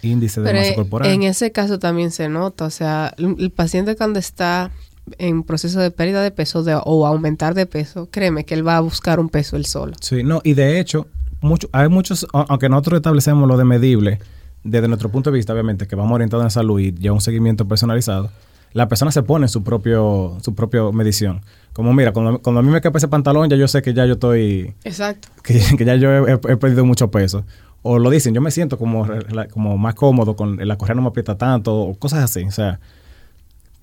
índice 0.02 0.40
de 0.40 0.52
masa 0.52 0.74
corporal. 0.74 1.10
En 1.10 1.22
ese 1.22 1.52
caso 1.52 1.78
también 1.78 2.10
se 2.10 2.28
nota. 2.28 2.64
O 2.64 2.70
sea, 2.70 3.14
el 3.18 3.50
paciente 3.50 3.96
cuando 3.96 4.18
está 4.18 4.70
en 5.18 5.42
proceso 5.44 5.80
de 5.80 5.90
pérdida 5.90 6.22
de 6.22 6.30
peso 6.30 6.64
o 6.84 7.06
aumentar 7.06 7.54
de 7.54 7.66
peso, 7.66 8.08
créeme 8.10 8.44
que 8.44 8.54
él 8.54 8.66
va 8.66 8.76
a 8.76 8.80
buscar 8.80 9.20
un 9.20 9.28
peso 9.28 9.56
él 9.56 9.64
solo. 9.64 9.94
Sí, 10.00 10.22
no, 10.22 10.40
y 10.42 10.54
de 10.54 10.80
hecho, 10.80 11.06
mucho, 11.40 11.68
hay 11.72 11.88
muchos, 11.88 12.26
aunque 12.32 12.68
nosotros 12.68 12.98
establecemos 12.98 13.48
lo 13.48 13.56
de 13.56 13.64
medible, 13.64 14.18
desde 14.66 14.88
nuestro 14.88 15.08
punto 15.08 15.30
de 15.30 15.36
vista, 15.36 15.52
obviamente, 15.52 15.86
que 15.86 15.96
vamos 15.96 16.12
orientados 16.12 16.44
en 16.44 16.50
salud 16.50 16.80
y 16.80 16.92
ya 16.92 17.12
un 17.12 17.20
seguimiento 17.20 17.66
personalizado, 17.66 18.30
la 18.72 18.88
persona 18.88 19.10
se 19.10 19.22
pone 19.22 19.48
su 19.48 19.62
propio 19.62 20.36
su 20.42 20.54
propia 20.54 20.82
medición. 20.92 21.40
Como 21.72 21.94
mira, 21.94 22.12
cuando, 22.12 22.40
a 22.44 22.62
mí 22.62 22.68
me 22.70 22.80
cae 22.80 22.92
ese 22.94 23.08
pantalón, 23.08 23.48
ya 23.48 23.56
yo 23.56 23.68
sé 23.68 23.82
que 23.82 23.94
ya 23.94 24.06
yo 24.06 24.14
estoy... 24.14 24.74
Exacto. 24.84 25.28
Que, 25.42 25.60
ya 25.84 25.96
yo 25.96 26.26
he, 26.26 26.38
perdido 26.38 26.84
mucho 26.84 27.10
peso. 27.10 27.44
O 27.82 27.98
lo 27.98 28.10
dicen, 28.10 28.34
yo 28.34 28.40
me 28.40 28.50
siento 28.50 28.78
como, 28.78 29.06
como 29.52 29.78
más 29.78 29.94
cómodo, 29.94 30.36
con 30.36 30.56
la 30.56 30.76
correa 30.76 30.94
no 30.94 31.02
me 31.02 31.08
aprieta 31.08 31.38
tanto, 31.38 31.74
o 31.74 31.94
cosas 31.94 32.24
así. 32.24 32.42
O 32.44 32.50
sea, 32.50 32.80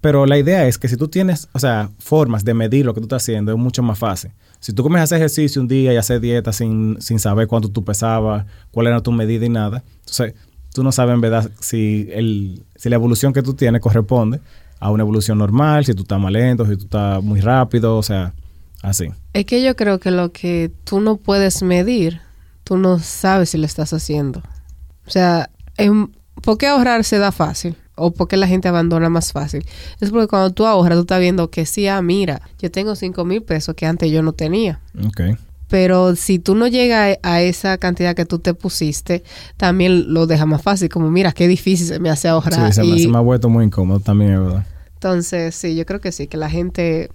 pero 0.02 0.26
la 0.26 0.38
idea 0.38 0.68
es 0.68 0.78
que 0.78 0.90
si 0.90 0.98
tú 0.98 1.08
tienes, 1.08 1.48
o 1.54 1.60
sea, 1.60 1.90
formas 1.98 2.44
de 2.44 2.54
medir 2.54 2.86
lo 2.86 2.94
que 2.94 3.00
tú 3.00 3.06
estás 3.06 3.24
haciendo, 3.24 3.54
es 3.54 3.58
mucho 3.58 3.82
más 3.82 3.98
fácil. 3.98 4.32
Si 4.60 4.74
tú 4.74 4.84
comienzas 4.84 5.04
a 5.04 5.06
hacer 5.06 5.18
ejercicio 5.20 5.62
un 5.62 5.68
día 5.68 5.94
y 5.94 5.96
hacer 5.96 6.20
dieta 6.20 6.52
sin, 6.52 7.02
sin 7.02 7.20
saber 7.20 7.48
cuánto 7.48 7.70
tú 7.70 7.84
pesabas, 7.86 8.46
cuál 8.72 8.88
era 8.88 9.02
tu 9.02 9.12
medida 9.12 9.46
y 9.46 9.50
nada, 9.50 9.82
entonces 10.02 10.34
tú 10.74 10.84
no 10.84 10.92
sabes 10.92 11.14
en 11.14 11.22
verdad 11.22 11.50
si, 11.60 12.10
el, 12.12 12.64
si 12.76 12.90
la 12.90 12.96
evolución 12.96 13.34
que 13.34 13.42
tú 13.42 13.54
tienes 13.54 13.82
corresponde 13.82 14.40
a 14.80 14.90
una 14.92 15.04
evolución 15.04 15.38
normal, 15.38 15.86
si 15.86 15.94
tú 15.94 16.02
estás 16.02 16.20
más 16.20 16.32
lento, 16.32 16.66
si 16.66 16.76
tú 16.76 16.84
estás 16.86 17.24
muy 17.24 17.40
rápido, 17.40 17.98
o 17.98 18.04
sea, 18.04 18.34
así. 18.82 19.10
Es 19.34 19.46
que 19.46 19.64
yo 19.64 19.76
creo 19.76 20.00
que 20.00 20.12
lo 20.12 20.32
que 20.32 20.72
tú 20.84 21.00
no 21.00 21.16
puedes 21.18 21.64
medir, 21.64 22.20
tú 22.64 22.78
no 22.78 23.00
sabes 23.00 23.52
si 23.52 23.58
lo 23.58 23.66
estás 23.66 23.94
haciendo. 23.94 24.42
O 25.08 25.10
sea, 25.10 25.50
¿por 26.42 26.58
qué 26.58 26.68
ahorrar 26.68 27.04
se 27.04 27.18
da 27.18 27.32
fácil? 27.32 27.78
o 27.96 28.12
porque 28.12 28.38
la 28.38 28.48
gente 28.48 28.68
abandona 28.68 29.10
más 29.10 29.32
fácil. 29.32 29.66
Es 30.00 30.10
porque 30.10 30.28
cuando 30.28 30.52
tú 30.52 30.66
ahorras, 30.66 30.98
tú 30.98 31.02
estás 31.02 31.20
viendo 31.20 31.50
que 31.50 31.66
sí, 31.66 31.88
ah, 31.88 32.02
mira, 32.02 32.42
yo 32.60 32.72
tengo 32.72 32.96
5 32.96 33.24
mil 33.26 33.44
pesos 33.44 33.76
que 33.76 33.86
antes 33.86 34.12
yo 34.12 34.22
no 34.22 34.34
tenía. 34.34 34.80
Okay. 35.08 35.36
Pero 35.74 36.16
si 36.16 36.38
tú 36.38 36.54
no 36.54 36.68
llegas 36.68 37.18
a 37.24 37.42
esa 37.42 37.80
cantidad 37.80 38.16
que 38.16 38.26
tú 38.26 38.38
te 38.38 38.54
pusiste, 38.54 39.24
también 39.58 40.14
lo 40.14 40.28
deja 40.28 40.46
más 40.46 40.62
fácil, 40.62 40.88
como 40.88 41.10
mira, 41.10 41.32
qué 41.32 41.48
difícil 41.48 41.88
se 41.88 42.00
me 42.00 42.12
hace 42.12 42.28
ahorrar. 42.28 42.72
Sí, 42.72 43.00
se, 43.00 43.08
me, 43.08 43.18
ha 43.18 43.22
vuelto 43.22 43.50
muy 43.50 43.66
incómodo 43.66 44.00
también, 44.00 44.34
es 44.34 44.40
verdad. 44.40 44.68
Entonces, 44.94 45.56
sí, 45.56 45.76
yo 45.76 45.88
creo 45.88 46.00
que 46.00 46.12
sí, 46.12 46.28
que 46.28 46.38
la 46.38 46.48
gente 46.48 47.10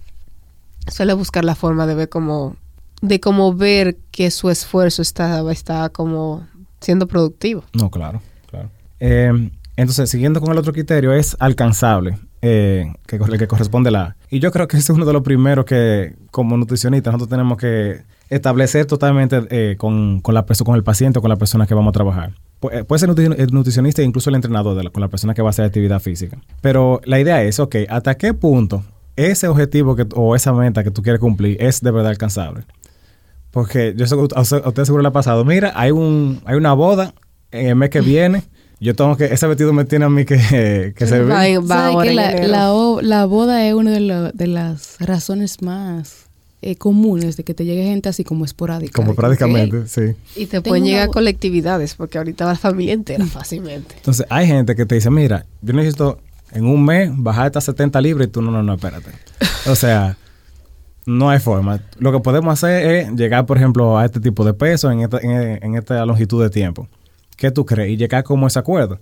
suele 0.89 1.13
buscar 1.13 1.45
la 1.45 1.55
forma 1.55 1.87
de 1.87 1.95
ver 1.95 2.09
cómo, 2.09 2.57
de 3.01 3.21
cómo 3.21 3.53
ver 3.53 3.95
que 4.11 4.29
su 4.29 4.49
esfuerzo 4.49 5.03
está, 5.03 5.49
está 5.53 5.87
como 5.87 6.45
siendo 6.81 7.07
productivo. 7.07 7.63
No, 7.71 7.89
claro, 7.89 8.21
claro. 8.49 8.69
Eh, 8.99 9.51
entonces, 9.77 10.09
siguiendo 10.09 10.41
con 10.41 10.51
el 10.51 10.57
otro 10.57 10.73
criterio, 10.73 11.13
es 11.13 11.37
alcanzable, 11.39 12.19
eh, 12.41 12.93
que, 13.07 13.15
el 13.15 13.37
que 13.37 13.47
corresponde 13.47 13.89
la... 13.89 14.17
Y 14.29 14.39
yo 14.39 14.51
creo 14.51 14.67
que 14.67 14.75
ese 14.75 14.91
es 14.91 14.97
uno 14.97 15.05
de 15.05 15.13
los 15.13 15.21
primeros 15.21 15.63
que, 15.63 16.17
como 16.29 16.57
nutricionistas, 16.57 17.13
nosotros 17.13 17.29
tenemos 17.29 17.57
que 17.57 18.18
establecer 18.29 18.85
totalmente 18.85 19.41
eh, 19.49 19.75
con, 19.77 20.21
con, 20.21 20.35
la 20.35 20.45
con 20.45 20.75
el 20.75 20.83
paciente 20.83 21.19
o 21.19 21.21
con 21.21 21.29
la 21.29 21.35
persona 21.35 21.65
que 21.67 21.73
vamos 21.73 21.91
a 21.91 21.93
trabajar. 21.93 22.33
Eh, 22.71 22.83
puede 22.83 22.99
ser 22.99 23.09
el 23.09 23.51
nutricionista 23.51 24.01
e 24.01 24.05
incluso 24.05 24.29
el 24.29 24.35
entrenador 24.35 24.91
con 24.91 25.01
la 25.01 25.07
persona 25.07 25.33
que 25.33 25.41
va 25.41 25.49
a 25.49 25.51
hacer 25.51 25.65
actividad 25.65 25.99
física. 25.99 26.37
Pero 26.61 27.01
la 27.05 27.19
idea 27.19 27.43
es, 27.43 27.59
ok, 27.59 27.75
¿hasta 27.89 28.15
qué 28.15 28.33
punto 28.33 28.83
ese 29.15 29.47
objetivo 29.47 29.95
que, 29.95 30.05
o 30.15 30.35
esa 30.35 30.53
meta 30.53 30.83
que 30.83 30.91
tú 30.91 31.01
quieres 31.01 31.19
cumplir 31.19 31.57
es 31.59 31.81
de 31.81 31.91
verdad 31.91 32.11
alcanzable? 32.11 32.63
Porque 33.51 33.93
yo 33.97 34.05
sé, 34.05 34.15
a 34.15 34.41
usted 34.41 34.85
seguro 34.85 35.01
le 35.01 35.07
ha 35.07 35.13
pasado, 35.13 35.43
mira, 35.45 35.71
hay, 35.75 35.91
un, 35.91 36.41
hay 36.45 36.55
una 36.55 36.73
boda 36.73 37.13
en 37.51 37.67
el 37.67 37.75
mes 37.75 37.89
que 37.89 38.01
viene 38.01 38.43
yo 38.81 38.95
tengo 38.95 39.17
que, 39.17 39.25
ese 39.25 39.45
vestido 39.45 39.73
me 39.73 39.83
tiene 39.83 40.05
a 40.05 40.09
mí 40.09 40.23
que, 40.23 40.93
que 40.95 41.07
se 41.07 41.19
ve. 41.19 41.59
la, 41.61 43.25
boda 43.25 43.67
es 43.67 43.73
una 43.73 43.91
de, 43.91 44.47
las 44.47 44.97
razones 44.99 45.61
más 45.61 46.28
eh, 46.61 46.75
comunes 46.75 47.37
de 47.37 47.43
que 47.43 47.53
te 47.53 47.63
llegue 47.63 47.83
gente 47.83 48.09
así 48.09 48.23
como 48.23 48.43
esporádica. 48.43 48.93
Como 48.93 49.15
prácticamente, 49.15 49.87
sí. 49.87 50.15
Y 50.35 50.47
te 50.47 50.61
pueden 50.61 50.83
llegar 50.83 51.09
colectividades, 51.09 51.95
porque 51.95 52.17
ahorita 52.17 52.45
va 52.45 52.51
la 52.51 52.57
familia 52.57 52.93
entera 52.93 53.25
fácilmente. 53.27 53.95
Entonces, 53.95 54.25
hay 54.29 54.47
gente 54.47 54.75
que 54.75 54.85
te 54.85 54.95
dice, 54.95 55.09
mira, 55.09 55.45
yo 55.61 55.73
necesito 55.73 56.19
en 56.51 56.65
un 56.65 56.83
mes 56.83 57.11
bajar 57.13 57.47
hasta 57.47 57.61
70 57.61 58.01
libras 58.01 58.27
y 58.27 58.31
tú 58.31 58.41
no, 58.41 58.51
no, 58.51 58.61
no, 58.61 58.73
espérate. 58.73 59.11
O 59.67 59.75
sea, 59.75 60.17
no 61.05 61.29
hay 61.29 61.39
forma. 61.39 61.81
Lo 61.97 62.11
que 62.11 62.19
podemos 62.19 62.51
hacer 62.51 62.85
es 62.85 63.11
llegar, 63.13 63.45
por 63.45 63.57
ejemplo, 63.57 63.97
a 63.97 64.05
este 64.05 64.19
tipo 64.19 64.43
de 64.43 64.53
peso 64.53 64.91
en 64.91 65.01
esta, 65.01 65.19
en 65.21 65.75
esta 65.75 66.05
longitud 66.05 66.43
de 66.43 66.49
tiempo. 66.49 66.87
¿Qué 67.37 67.51
tú 67.51 67.65
crees? 67.65 67.91
Y 67.91 67.97
llegar 67.97 68.23
como 68.23 68.47
ese 68.47 68.59
acuerdo. 68.59 68.99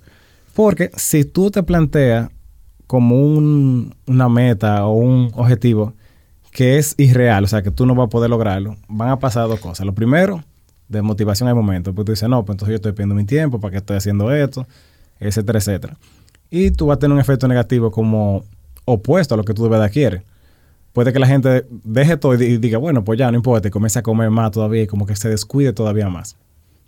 Porque 0.54 0.92
si 0.96 1.26
tú 1.26 1.50
te 1.50 1.64
planteas 1.64 2.30
como 2.86 3.22
una 3.26 4.30
meta 4.30 4.86
o 4.86 4.94
un 4.94 5.32
objetivo 5.34 5.94
que 6.58 6.80
es 6.80 6.96
irreal, 6.98 7.44
o 7.44 7.48
sea, 7.48 7.62
que 7.62 7.70
tú 7.70 7.86
no 7.86 7.94
vas 7.94 8.08
a 8.08 8.10
poder 8.10 8.32
lograrlo, 8.32 8.78
van 8.88 9.10
a 9.10 9.20
pasar 9.20 9.48
dos 9.48 9.60
cosas. 9.60 9.86
Lo 9.86 9.94
primero, 9.94 10.44
de 10.88 11.04
motivación 11.04 11.48
al 11.48 11.54
momento. 11.54 11.94
Pues 11.94 12.04
tú 12.04 12.14
dices, 12.14 12.28
no, 12.28 12.44
pues 12.46 12.56
entonces 12.56 12.72
yo 12.72 12.76
estoy 12.78 12.94
pidiendo 12.94 13.14
mi 13.14 13.26
tiempo, 13.26 13.60
¿para 13.60 13.74
qué 13.74 13.78
estoy 13.78 13.98
haciendo 13.98 14.34
esto? 14.34 14.66
Etcétera, 15.20 15.60
etcétera. 15.60 15.98
Y 16.50 16.72
tú 16.72 16.88
vas 16.88 16.96
a 16.96 17.00
tener 17.00 17.14
un 17.14 17.20
efecto 17.20 17.48
negativo 17.48 17.92
como 17.92 18.44
opuesto 18.86 19.36
a 19.36 19.38
lo 19.38 19.44
que 19.44 19.54
tú 19.54 19.66
de 19.66 19.70
verdad 19.70 19.92
quieres. 19.92 20.24
Puede 20.94 21.14
que 21.14 21.20
la 21.20 21.28
gente 21.28 21.68
deje 21.70 22.18
todo 22.18 22.34
y 22.34 22.58
diga, 22.58 22.80
bueno, 22.80 23.04
pues 23.04 23.20
ya 23.20 23.30
no 23.30 23.38
importa, 23.38 23.68
y 23.68 23.70
comience 23.70 24.00
a 24.00 24.02
comer 24.02 24.32
más 24.32 24.50
todavía 24.50 24.82
y 24.82 24.88
como 24.88 25.06
que 25.06 25.16
se 25.16 25.30
descuide 25.30 25.74
todavía 25.74 26.10
más. 26.10 26.38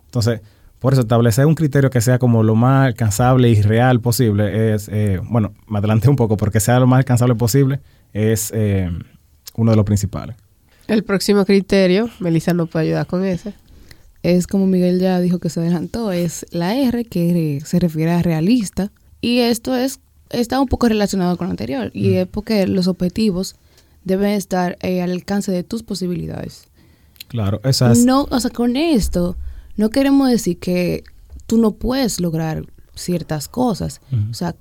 Entonces, 0.05 0.41
por 0.79 0.93
eso, 0.93 1.03
establecer 1.03 1.45
un 1.45 1.53
criterio 1.53 1.91
que 1.91 2.01
sea 2.01 2.17
como 2.17 2.41
lo 2.41 2.55
más 2.55 2.87
alcanzable 2.87 3.49
y 3.49 3.61
real 3.61 4.01
posible 4.01 4.73
es, 4.73 4.89
eh, 4.91 5.21
bueno, 5.29 5.53
me 5.67 5.77
adelanté 5.77 6.09
un 6.09 6.15
poco, 6.15 6.37
porque 6.37 6.59
sea 6.59 6.79
lo 6.79 6.87
más 6.87 6.97
alcanzable 6.97 7.35
posible 7.35 7.81
es 8.13 8.51
eh, 8.55 8.89
uno 9.55 9.71
de 9.71 9.77
los 9.77 9.85
principales. 9.85 10.35
El 10.87 11.03
próximo 11.03 11.45
criterio, 11.45 12.09
Melissa 12.19 12.53
no 12.53 12.65
puede 12.65 12.87
ayudar 12.87 13.07
con 13.07 13.23
ese. 13.23 13.53
Es 14.23 14.47
como 14.47 14.65
Miguel 14.65 14.99
ya 14.99 15.19
dijo 15.19 15.39
que 15.39 15.49
se 15.49 15.59
adelantó, 15.59 16.11
es 16.11 16.45
la 16.51 16.75
R, 16.75 17.05
que 17.05 17.61
se 17.63 17.79
refiere 17.79 18.11
a 18.11 18.21
realista. 18.21 18.91
Y 19.21 19.39
esto 19.39 19.75
es 19.75 19.99
está 20.29 20.59
un 20.59 20.67
poco 20.67 20.87
relacionado 20.87 21.37
con 21.37 21.47
lo 21.47 21.51
anterior. 21.51 21.91
Y 21.93 22.13
es 22.13 22.27
porque 22.27 22.67
los 22.67 22.87
objetivos 22.87 23.55
deben 24.03 24.31
estar 24.31 24.77
eh, 24.81 25.01
al 25.01 25.11
alcance 25.11 25.51
de 25.51 25.63
tus 25.63 25.83
posibilidades. 25.83 26.65
Claro, 27.27 27.61
esas. 27.63 27.99
No, 27.99 28.27
o 28.29 28.39
sea, 28.39 28.49
con 28.49 28.75
esto 28.75 29.37
no 29.77 29.89
queremos 29.89 30.29
decir 30.29 30.59
que 30.59 31.03
tú 31.45 31.57
no 31.57 31.71
puedes 31.71 32.19
lograr 32.19 32.65
ciertas 32.95 33.47
cosas. 33.47 34.01
O 34.29 34.33
sea, 34.33 34.55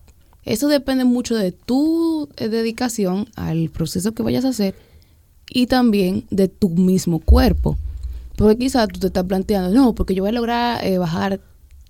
eso 0.48 0.68
depende 0.68 1.04
mucho 1.04 1.36
de 1.36 1.52
tu 1.52 2.28
eh, 2.36 2.48
dedicación 2.48 3.28
al 3.36 3.68
proceso 3.68 4.12
que 4.12 4.22
vayas 4.22 4.44
a 4.44 4.48
hacer 4.48 4.74
y 5.50 5.66
también 5.66 6.24
de 6.30 6.48
tu 6.48 6.70
mismo 6.70 7.20
cuerpo. 7.20 7.76
Porque 8.36 8.56
quizás 8.56 8.88
tú 8.88 9.00
te 9.00 9.08
estás 9.08 9.24
planteando, 9.24 9.70
no, 9.70 9.94
porque 9.94 10.14
yo 10.14 10.22
voy 10.22 10.30
a 10.30 10.32
lograr 10.32 10.84
eh, 10.84 10.96
bajar 10.98 11.40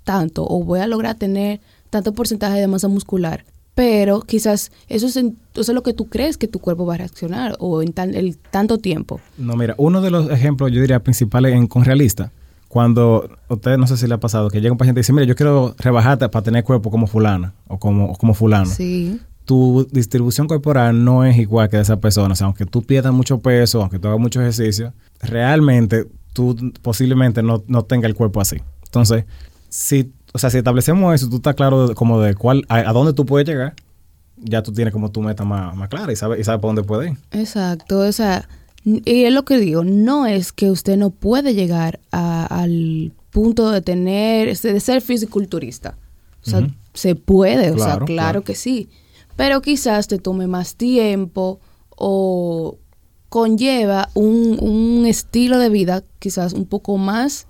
tanto 0.03 0.45
o 0.49 0.65
voy 0.65 0.81
a 0.81 0.87
lograr 0.87 1.15
tener 1.17 1.61
tanto 1.91 2.15
porcentaje 2.15 2.59
de 2.59 2.67
masa 2.67 2.89
muscular. 2.89 3.45
Pero 3.75 4.23
quizás 4.23 4.73
eso 4.89 5.07
es, 5.07 5.17
eso 5.55 5.73
lo 5.73 5.85
que 5.85 5.93
tú 5.93 6.09
crees 6.09 6.37
que 6.37 6.49
tu 6.49 6.59
cuerpo 6.59 6.85
va 6.85 6.95
a 6.95 6.99
reaccionar 6.99 7.55
o 7.61 7.81
en 7.81 7.95
el 7.97 8.39
tanto 8.39 8.79
tiempo. 8.79 9.21
No, 9.37 9.55
mira, 9.55 9.77
uno 9.79 10.01
de 10.01 10.11
los 10.11 10.31
ejemplos, 10.31 10.73
yo 10.73 10.81
diría, 10.81 10.99
principales 11.01 11.55
en 11.55 11.69
con 11.69 11.85
realista 11.85 12.33
cuando 12.69 13.31
usted 13.49 13.79
no 13.79 13.87
sé 13.87 13.97
si 13.97 14.07
le 14.07 14.15
ha 14.15 14.21
pasado 14.21 14.51
que 14.51 14.61
llega 14.61 14.73
un 14.73 14.79
paciente 14.79 15.01
y 15.01 15.03
dice, 15.03 15.13
mire, 15.13 15.27
yo 15.27 15.35
quiero 15.35 15.75
rebajarte 15.79 16.29
para 16.29 16.43
tener 16.43 16.65
cuerpo 16.65 16.91
como 16.91 17.07
fulana 17.07 17.55
o 17.67 17.79
como, 17.79 18.15
como 18.17 18.35
fulano. 18.35 18.67
Sí. 18.67 19.21
Tu 19.47 19.89
distribución 19.91 20.47
corporal 20.47 21.03
no 21.03 21.25
es 21.25 21.39
igual 21.39 21.71
que 21.71 21.77
de 21.79 21.83
esa 21.83 21.99
persona. 21.99 22.35
O 22.35 22.37
sea, 22.37 22.47
aunque 22.47 22.67
tú 22.67 22.83
pierdas 22.83 23.15
mucho 23.15 23.39
peso, 23.39 23.81
aunque 23.81 23.99
tú 23.99 24.09
hagas 24.09 24.21
mucho 24.21 24.41
ejercicio, 24.43 24.93
realmente 25.23 26.07
tú 26.35 26.55
posiblemente 26.83 27.43
no, 27.43 27.65
no 27.67 27.85
tengas 27.85 28.11
el 28.11 28.15
cuerpo 28.15 28.43
así. 28.43 28.59
Entonces, 28.85 29.25
si, 29.71 30.13
o 30.35 30.39
sea, 30.39 30.51
si 30.51 30.59
establecemos 30.59 31.15
eso, 31.15 31.31
tú 31.31 31.37
estás 31.37 31.55
claro 31.55 31.95
como 31.95 32.21
de 32.21 32.35
cuál, 32.35 32.67
a, 32.69 32.93
dónde 32.93 33.15
tú 33.15 33.25
puedes 33.25 33.49
llegar, 33.49 33.75
ya 34.37 34.63
tú 34.63 34.73
tienes 34.73 34.93
como 34.93 35.11
tu 35.11 35.23
meta 35.23 35.45
más, 35.45 35.75
más 35.75 35.89
clara 35.89 36.13
y 36.13 36.17
sabes, 36.17 36.39
y 36.39 36.45
sabes 36.45 36.61
por 36.61 36.69
dónde 36.69 36.83
puedes 36.83 37.13
ir. 37.13 37.19
Exacto. 37.33 38.01
O 38.01 38.13
sea, 38.13 38.47
y 39.05 39.25
es 39.25 39.33
lo 39.33 39.45
que 39.45 39.59
digo, 39.59 39.85
no 39.85 40.27
es 40.27 40.53
que 40.53 40.71
usted 40.71 40.97
no 40.97 41.11
puede 41.11 41.55
llegar 41.55 42.01
al 42.11 43.13
punto 43.31 43.71
de 43.71 43.83
tener, 43.83 44.57
de 44.57 44.81
ser 44.81 45.03
fisiculturista. 45.03 45.97
O 46.47 46.51
sea, 46.51 46.69
se 46.95 47.15
puede, 47.15 47.71
o 47.71 47.79
sea, 47.79 47.99
claro, 47.99 48.43
que 48.43 48.55
sí. 48.55 48.89
Pero 49.37 49.61
quizás 49.61 50.09
te 50.09 50.19
tome 50.19 50.47
más 50.47 50.77
tiempo 50.77 51.61
o 51.91 52.79
conlleva 53.29 54.09
un, 54.15 55.05
estilo 55.07 55.59
de 55.59 55.69
vida 55.69 56.03
quizás 56.19 56.53
un 56.53 56.67
poco 56.67 56.97
más 56.97 57.47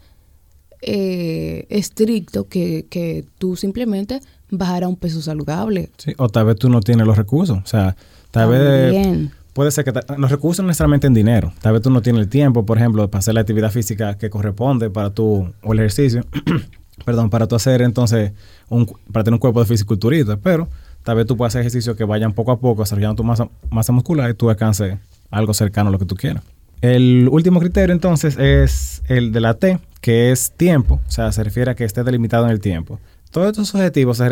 eh, 0.82 1.66
estricto 1.68 2.48
que, 2.48 2.86
que 2.90 3.24
tú 3.38 3.56
simplemente 3.56 4.20
bajar 4.50 4.84
a 4.84 4.88
un 4.88 4.96
peso 4.96 5.22
saludable. 5.22 5.90
Sí, 5.98 6.12
o 6.18 6.28
tal 6.28 6.46
vez 6.46 6.56
tú 6.56 6.68
no 6.68 6.80
tienes 6.80 7.06
los 7.06 7.16
recursos. 7.16 7.58
O 7.58 7.66
sea, 7.66 7.96
tal 8.30 8.50
vez 8.50 9.30
puede 9.52 9.70
ser 9.70 9.84
que 9.84 9.92
los 10.16 10.30
recursos 10.30 10.62
no 10.62 10.68
necesariamente 10.68 11.06
en 11.06 11.14
dinero. 11.14 11.52
Tal 11.60 11.72
vez 11.72 11.82
tú 11.82 11.90
no 11.90 12.02
tienes 12.02 12.22
el 12.22 12.28
tiempo, 12.28 12.64
por 12.64 12.78
ejemplo, 12.78 13.08
para 13.10 13.20
hacer 13.20 13.34
la 13.34 13.40
actividad 13.40 13.70
física 13.70 14.16
que 14.16 14.30
corresponde 14.30 14.90
para 14.90 15.10
tu, 15.10 15.52
o 15.62 15.72
el 15.72 15.78
ejercicio, 15.80 16.24
perdón, 17.04 17.30
para 17.30 17.46
tú 17.46 17.56
hacer 17.56 17.82
entonces, 17.82 18.32
un, 18.68 18.86
para 19.12 19.24
tener 19.24 19.34
un 19.34 19.40
cuerpo 19.40 19.60
de 19.60 19.66
fisiculturista, 19.66 20.36
pero 20.36 20.68
tal 21.02 21.16
vez 21.16 21.26
tú 21.26 21.36
puedas 21.36 21.52
hacer 21.52 21.62
ejercicios 21.62 21.96
que 21.96 22.04
vayan 22.04 22.32
poco 22.32 22.52
a 22.52 22.60
poco 22.60 22.82
desarrollando 22.82 23.16
tu 23.16 23.24
masa, 23.24 23.48
masa 23.70 23.92
muscular 23.92 24.30
y 24.30 24.34
tú 24.34 24.50
alcances 24.50 24.96
algo 25.30 25.54
cercano 25.54 25.88
a 25.88 25.92
lo 25.92 25.98
que 25.98 26.06
tú 26.06 26.14
quieras. 26.14 26.42
El 26.80 27.28
último 27.30 27.58
criterio 27.58 27.92
entonces 27.92 28.38
es 28.38 29.02
el 29.08 29.32
de 29.32 29.40
la 29.40 29.54
T, 29.54 29.80
que 30.00 30.30
es 30.30 30.52
tiempo, 30.56 31.00
o 31.06 31.10
sea, 31.10 31.32
se 31.32 31.42
refiere 31.42 31.72
a 31.72 31.74
que 31.74 31.84
esté 31.84 32.04
delimitado 32.04 32.44
en 32.44 32.52
el 32.52 32.60
tiempo. 32.60 33.00
Todos 33.30 33.48
estos 33.48 33.74
objetivos 33.74 34.22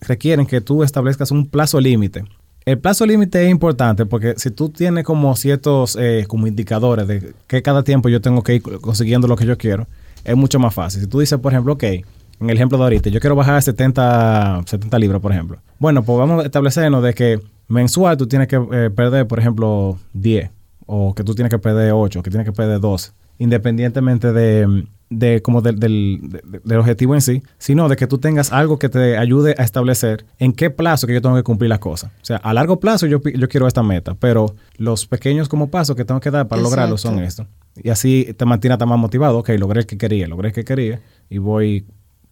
requieren 0.00 0.46
que 0.46 0.60
tú 0.60 0.82
establezcas 0.82 1.30
un 1.30 1.46
plazo 1.46 1.80
límite 1.80 2.24
el 2.66 2.78
plazo 2.78 3.04
límite 3.04 3.44
es 3.44 3.50
importante 3.50 4.06
porque 4.06 4.34
si 4.36 4.50
tú 4.50 4.70
tienes 4.70 5.04
como 5.04 5.34
ciertos 5.36 5.96
eh, 6.00 6.24
como 6.26 6.46
indicadores 6.46 7.06
de 7.06 7.34
que 7.46 7.62
cada 7.62 7.82
tiempo 7.82 8.08
yo 8.08 8.20
tengo 8.20 8.42
que 8.42 8.54
ir 8.56 8.62
consiguiendo 8.62 9.28
lo 9.28 9.36
que 9.36 9.44
yo 9.44 9.58
quiero, 9.58 9.86
es 10.24 10.36
mucho 10.36 10.58
más 10.58 10.72
fácil. 10.72 11.02
Si 11.02 11.06
tú 11.06 11.20
dices, 11.20 11.38
por 11.38 11.52
ejemplo, 11.52 11.74
ok, 11.74 11.82
en 11.82 12.50
el 12.50 12.56
ejemplo 12.56 12.78
de 12.78 12.84
ahorita, 12.84 13.10
yo 13.10 13.20
quiero 13.20 13.36
bajar 13.36 13.62
70, 13.62 14.62
70 14.66 14.98
libras, 14.98 15.20
por 15.20 15.32
ejemplo. 15.32 15.58
Bueno, 15.78 16.02
pues 16.02 16.18
vamos 16.18 16.42
a 16.42 16.46
establecernos 16.46 17.02
de 17.02 17.14
que 17.14 17.40
mensual 17.68 18.16
tú 18.16 18.26
tienes 18.26 18.48
que 18.48 18.56
eh, 18.56 18.90
perder, 18.90 19.26
por 19.26 19.38
ejemplo, 19.38 19.98
10, 20.14 20.50
o 20.86 21.14
que 21.14 21.22
tú 21.22 21.34
tienes 21.34 21.50
que 21.50 21.58
perder 21.58 21.92
8, 21.92 22.22
que 22.22 22.30
tienes 22.30 22.46
que 22.46 22.52
perder 22.52 22.80
12, 22.80 23.12
independientemente 23.38 24.32
de, 24.32 24.86
de 25.18 25.42
como 25.42 25.62
del, 25.62 25.78
del, 25.78 26.78
objetivo 26.78 27.14
en 27.14 27.20
sí, 27.20 27.42
sino 27.58 27.88
de 27.88 27.96
que 27.96 28.06
tú 28.06 28.18
tengas 28.18 28.52
algo 28.52 28.78
que 28.78 28.88
te 28.88 29.16
ayude 29.16 29.54
a 29.58 29.62
establecer 29.62 30.24
en 30.38 30.52
qué 30.52 30.70
plazo 30.70 31.06
que 31.06 31.14
yo 31.14 31.22
tengo 31.22 31.36
que 31.36 31.42
cumplir 31.42 31.68
las 31.68 31.78
cosas. 31.78 32.10
O 32.22 32.24
sea, 32.24 32.36
a 32.36 32.52
largo 32.54 32.80
plazo 32.80 33.06
yo, 33.06 33.20
yo 33.22 33.48
quiero 33.48 33.66
esta 33.66 33.82
meta, 33.82 34.14
pero 34.14 34.54
los 34.76 35.06
pequeños 35.06 35.48
como 35.48 35.70
pasos 35.70 35.96
que 35.96 36.04
tengo 36.04 36.20
que 36.20 36.30
dar 36.30 36.48
para 36.48 36.62
lograrlo 36.62 36.98
son 36.98 37.18
estos. 37.20 37.46
Y 37.82 37.90
así 37.90 38.34
te 38.36 38.44
mantiene 38.44 38.76
más 38.76 38.98
motivado. 38.98 39.38
Ok, 39.38 39.50
logré 39.58 39.80
el 39.80 39.86
que 39.86 39.98
quería, 39.98 40.28
logré 40.28 40.48
el 40.48 40.54
que 40.54 40.64
quería 40.64 41.00
y 41.28 41.38
voy 41.38 41.86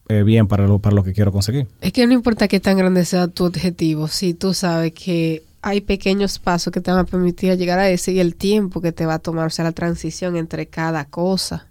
eh, 0.08 0.22
bien 0.22 0.46
para 0.46 0.66
lo, 0.66 0.78
para 0.78 0.94
lo 0.94 1.02
que 1.04 1.12
quiero 1.12 1.32
conseguir. 1.32 1.68
Es 1.80 1.92
que 1.92 2.06
no 2.06 2.12
importa 2.12 2.48
qué 2.48 2.60
tan 2.60 2.76
grande 2.76 3.04
sea 3.04 3.28
tu 3.28 3.44
objetivo, 3.44 4.08
si 4.08 4.34
tú 4.34 4.54
sabes 4.54 4.92
que 4.92 5.42
hay 5.62 5.80
pequeños 5.80 6.38
pasos 6.38 6.72
que 6.72 6.80
te 6.80 6.90
van 6.90 7.00
a 7.00 7.04
permitir 7.04 7.56
llegar 7.56 7.78
a 7.78 7.88
ese 7.88 8.12
y 8.12 8.20
el 8.20 8.34
tiempo 8.34 8.80
que 8.80 8.90
te 8.90 9.06
va 9.06 9.14
a 9.14 9.18
tomar, 9.20 9.46
o 9.46 9.50
sea, 9.50 9.64
la 9.64 9.72
transición 9.72 10.36
entre 10.36 10.66
cada 10.66 11.04
cosa. 11.04 11.68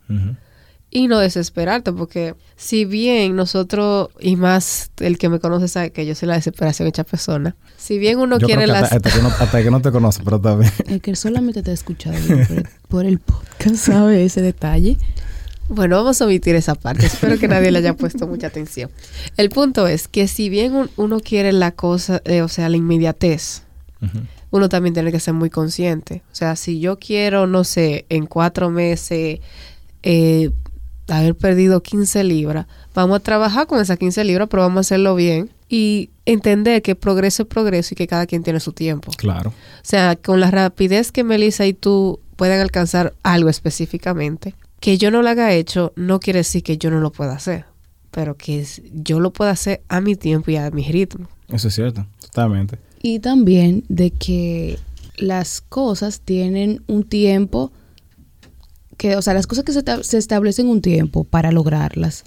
Y 0.93 1.07
no 1.07 1.19
desesperarte, 1.19 1.93
porque 1.93 2.35
si 2.57 2.83
bien 2.83 3.37
nosotros, 3.37 4.09
y 4.19 4.35
más 4.35 4.91
el 4.99 5.17
que 5.17 5.29
me 5.29 5.39
conoce 5.39 5.69
sabe 5.69 5.91
que 5.91 6.05
yo 6.05 6.15
soy 6.15 6.27
la 6.27 6.35
desesperación 6.35 6.85
hecha 6.85 7.05
persona, 7.05 7.55
si 7.77 7.97
bien 7.97 8.19
uno 8.19 8.37
quiere 8.39 8.67
las... 8.67 8.91
Hasta, 8.91 9.09
que 9.09 9.21
no, 9.21 9.29
hasta, 9.29 9.63
que 9.63 9.71
no, 9.71 9.81
te 9.81 9.91
conoce, 9.91 10.21
pero 10.23 10.41
también... 10.41 10.69
El 10.87 10.99
que 10.99 11.15
solamente 11.15 11.63
te 11.63 11.71
ha 11.71 11.73
escuchado 11.73 12.17
por, 12.27 12.69
por 12.89 13.05
el 13.05 13.19
podcast 13.19 13.75
sabe 13.77 14.25
ese 14.25 14.41
detalle. 14.41 14.97
Bueno, 15.69 15.95
vamos 15.95 16.21
a 16.21 16.25
omitir 16.25 16.55
esa 16.55 16.75
parte. 16.75 17.05
Espero 17.05 17.39
que 17.39 17.47
nadie 17.47 17.71
le 17.71 17.79
haya 17.79 17.95
puesto 17.95 18.27
mucha 18.27 18.47
atención. 18.47 18.91
El 19.37 19.49
punto 19.49 19.87
es 19.87 20.09
que 20.09 20.27
si 20.27 20.49
bien 20.49 20.89
uno 20.97 21.19
quiere 21.21 21.53
la 21.53 21.71
cosa, 21.71 22.21
eh, 22.25 22.41
o 22.41 22.49
sea, 22.49 22.67
la 22.67 22.75
inmediatez, 22.75 23.63
uno 24.49 24.67
también 24.67 24.93
tiene 24.93 25.13
que 25.13 25.21
ser 25.21 25.33
muy 25.33 25.49
consciente. 25.49 26.23
O 26.29 26.35
sea, 26.35 26.57
si 26.57 26.81
yo 26.81 26.99
quiero, 26.99 27.47
no 27.47 27.63
sé, 27.63 28.05
en 28.09 28.25
cuatro 28.25 28.69
meses 28.69 29.39
eh, 30.03 30.51
haber 31.19 31.35
perdido 31.35 31.81
15 31.81 32.23
libras, 32.23 32.67
vamos 32.93 33.17
a 33.17 33.19
trabajar 33.19 33.67
con 33.67 33.79
esas 33.79 33.97
15 33.97 34.23
libras, 34.23 34.47
pero 34.49 34.63
vamos 34.63 34.77
a 34.77 34.81
hacerlo 34.81 35.15
bien 35.15 35.49
y 35.69 36.09
entender 36.25 36.81
que 36.81 36.95
progreso 36.95 37.43
es 37.43 37.49
progreso 37.49 37.93
y 37.93 37.95
que 37.95 38.07
cada 38.07 38.25
quien 38.25 38.43
tiene 38.43 38.59
su 38.59 38.73
tiempo. 38.73 39.11
Claro. 39.17 39.49
O 39.49 39.83
sea, 39.83 40.15
con 40.15 40.39
la 40.39 40.51
rapidez 40.51 41.11
que 41.11 41.23
Melissa 41.23 41.65
y 41.65 41.73
tú 41.73 42.19
puedan 42.35 42.59
alcanzar 42.59 43.13
algo 43.23 43.49
específicamente, 43.49 44.55
que 44.79 44.97
yo 44.97 45.11
no 45.11 45.21
lo 45.21 45.29
haga 45.29 45.53
hecho 45.53 45.93
no 45.95 46.19
quiere 46.19 46.39
decir 46.39 46.63
que 46.63 46.77
yo 46.77 46.91
no 46.91 46.99
lo 46.99 47.11
pueda 47.11 47.33
hacer, 47.33 47.65
pero 48.09 48.35
que 48.35 48.65
yo 48.93 49.19
lo 49.19 49.31
pueda 49.31 49.51
hacer 49.51 49.81
a 49.87 50.01
mi 50.01 50.15
tiempo 50.15 50.51
y 50.51 50.57
a 50.57 50.69
mi 50.71 50.83
ritmo. 50.83 51.29
Eso 51.47 51.69
es 51.69 51.75
cierto, 51.75 52.05
totalmente. 52.19 52.77
Y 53.01 53.19
también 53.19 53.83
de 53.89 54.11
que 54.11 54.79
las 55.17 55.61
cosas 55.61 56.21
tienen 56.21 56.83
un 56.87 57.03
tiempo 57.03 57.71
que, 59.01 59.15
o 59.15 59.21
sea, 59.23 59.33
las 59.33 59.47
cosas 59.47 59.63
que 59.63 59.73
se, 59.73 59.81
se 60.03 60.17
establecen 60.19 60.67
un 60.67 60.79
tiempo 60.79 61.23
para 61.23 61.51
lograrlas 61.51 62.23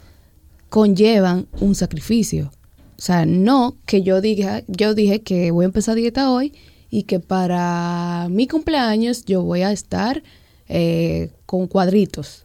conllevan 0.70 1.46
un 1.60 1.76
sacrificio. 1.76 2.50
O 2.98 3.00
sea, 3.00 3.26
no 3.26 3.76
que 3.86 4.02
yo 4.02 4.20
diga, 4.20 4.64
yo 4.66 4.92
dije 4.92 5.22
que 5.22 5.52
voy 5.52 5.66
a 5.66 5.66
empezar 5.66 5.94
dieta 5.94 6.32
hoy 6.32 6.52
y 6.90 7.04
que 7.04 7.20
para 7.20 8.26
mi 8.28 8.48
cumpleaños 8.48 9.24
yo 9.24 9.44
voy 9.44 9.62
a 9.62 9.70
estar 9.70 10.24
eh, 10.68 11.30
con 11.46 11.68
cuadritos. 11.68 12.44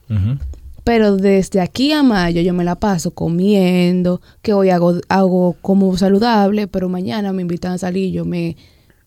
Pero 0.83 1.17
desde 1.17 1.59
aquí 1.59 1.91
a 1.91 2.03
mayo 2.03 2.39
yo 2.43 2.53
me 2.53 2.63
la 2.63 2.75
paso 2.75 3.09
comiendo, 3.09 4.21
que 4.43 4.53
hoy 4.53 4.69
hago, 4.69 4.99
hago 5.09 5.55
como 5.63 5.97
saludable, 5.97 6.67
pero 6.67 6.87
mañana 6.87 7.33
me 7.33 7.41
invitan 7.41 7.71
a 7.71 7.77
salir, 7.79 8.13
yo 8.13 8.25
me 8.25 8.57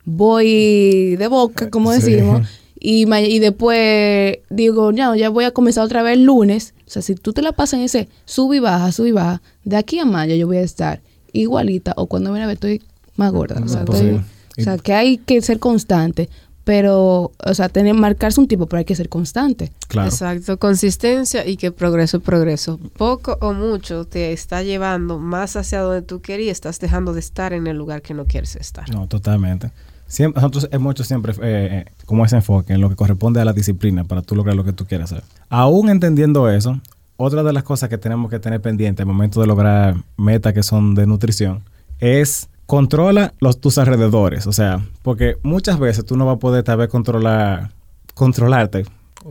voy 0.04 1.14
de 1.14 1.28
boca, 1.28 1.70
como 1.70 1.92
decimos, 1.92 2.48
y, 2.84 3.06
y 3.14 3.38
después 3.38 4.38
digo, 4.50 4.90
no, 4.90 5.14
ya 5.14 5.28
voy 5.28 5.44
a 5.44 5.52
comenzar 5.52 5.84
otra 5.84 6.02
vez 6.02 6.14
el 6.14 6.24
lunes. 6.24 6.74
O 6.84 6.90
sea, 6.90 7.00
si 7.00 7.14
tú 7.14 7.32
te 7.32 7.40
la 7.40 7.52
pasas 7.52 7.74
en 7.74 7.82
ese 7.82 8.08
sub 8.24 8.52
y 8.54 8.58
baja, 8.58 8.90
sub 8.90 9.06
y 9.06 9.12
baja, 9.12 9.40
de 9.62 9.76
aquí 9.76 10.00
a 10.00 10.04
mayo 10.04 10.34
yo 10.34 10.48
voy 10.48 10.56
a 10.56 10.62
estar 10.62 11.00
igualita 11.32 11.94
o 11.96 12.06
cuando 12.06 12.32
me 12.32 12.40
la 12.40 12.50
estoy 12.50 12.82
más 13.14 13.30
gorda. 13.30 13.62
o 13.64 14.62
sea, 14.62 14.78
que 14.78 14.94
hay 14.94 15.18
que 15.18 15.40
ser 15.42 15.60
constante 15.60 16.28
pero, 16.64 17.32
o 17.44 17.54
sea, 17.54 17.68
tener, 17.68 17.94
marcarse 17.94 18.40
un 18.40 18.46
tipo, 18.46 18.66
pero 18.66 18.78
hay 18.78 18.84
que 18.84 18.94
ser 18.94 19.08
constante. 19.08 19.72
Claro. 19.88 20.08
Exacto, 20.08 20.58
consistencia 20.58 21.46
y 21.46 21.56
que 21.56 21.72
progreso 21.72 22.18
es 22.18 22.22
progreso. 22.22 22.78
Poco 22.96 23.36
o 23.40 23.52
mucho 23.52 24.04
te 24.04 24.32
está 24.32 24.62
llevando 24.62 25.18
más 25.18 25.56
hacia 25.56 25.80
donde 25.80 26.02
tú 26.02 26.20
querías, 26.20 26.52
estás 26.52 26.78
dejando 26.78 27.14
de 27.14 27.20
estar 27.20 27.52
en 27.52 27.66
el 27.66 27.76
lugar 27.76 28.00
que 28.02 28.14
no 28.14 28.26
quieres 28.26 28.54
estar. 28.54 28.88
No, 28.90 29.08
totalmente. 29.08 29.72
Siempre, 30.12 30.42
nosotros 30.42 30.68
hemos 30.72 30.90
hecho 30.90 31.04
siempre 31.04 31.32
eh, 31.32 31.36
eh, 31.40 31.84
como 32.04 32.26
ese 32.26 32.36
enfoque 32.36 32.74
en 32.74 32.82
lo 32.82 32.90
que 32.90 32.96
corresponde 32.96 33.40
a 33.40 33.46
la 33.46 33.54
disciplina 33.54 34.04
para 34.04 34.20
tú 34.20 34.36
lograr 34.36 34.54
lo 34.54 34.62
que 34.62 34.74
tú 34.74 34.84
quieras 34.84 35.10
hacer. 35.10 35.24
Aún 35.48 35.88
entendiendo 35.88 36.50
eso, 36.50 36.78
otra 37.16 37.42
de 37.42 37.50
las 37.54 37.62
cosas 37.62 37.88
que 37.88 37.96
tenemos 37.96 38.30
que 38.30 38.38
tener 38.38 38.60
pendiente 38.60 39.00
al 39.00 39.06
momento 39.06 39.40
de 39.40 39.46
lograr 39.46 39.96
metas 40.18 40.52
que 40.52 40.62
son 40.62 40.94
de 40.94 41.06
nutrición 41.06 41.62
es 41.98 42.50
controla 42.66 43.32
los, 43.40 43.58
tus 43.58 43.78
alrededores. 43.78 44.46
O 44.46 44.52
sea, 44.52 44.84
porque 45.00 45.38
muchas 45.42 45.78
veces 45.78 46.04
tú 46.04 46.14
no 46.18 46.26
vas 46.26 46.36
a 46.36 46.40
poder 46.40 46.62
tal 46.62 46.76
vez 46.76 46.90
controlar, 46.90 47.70
controlarte 48.12 48.84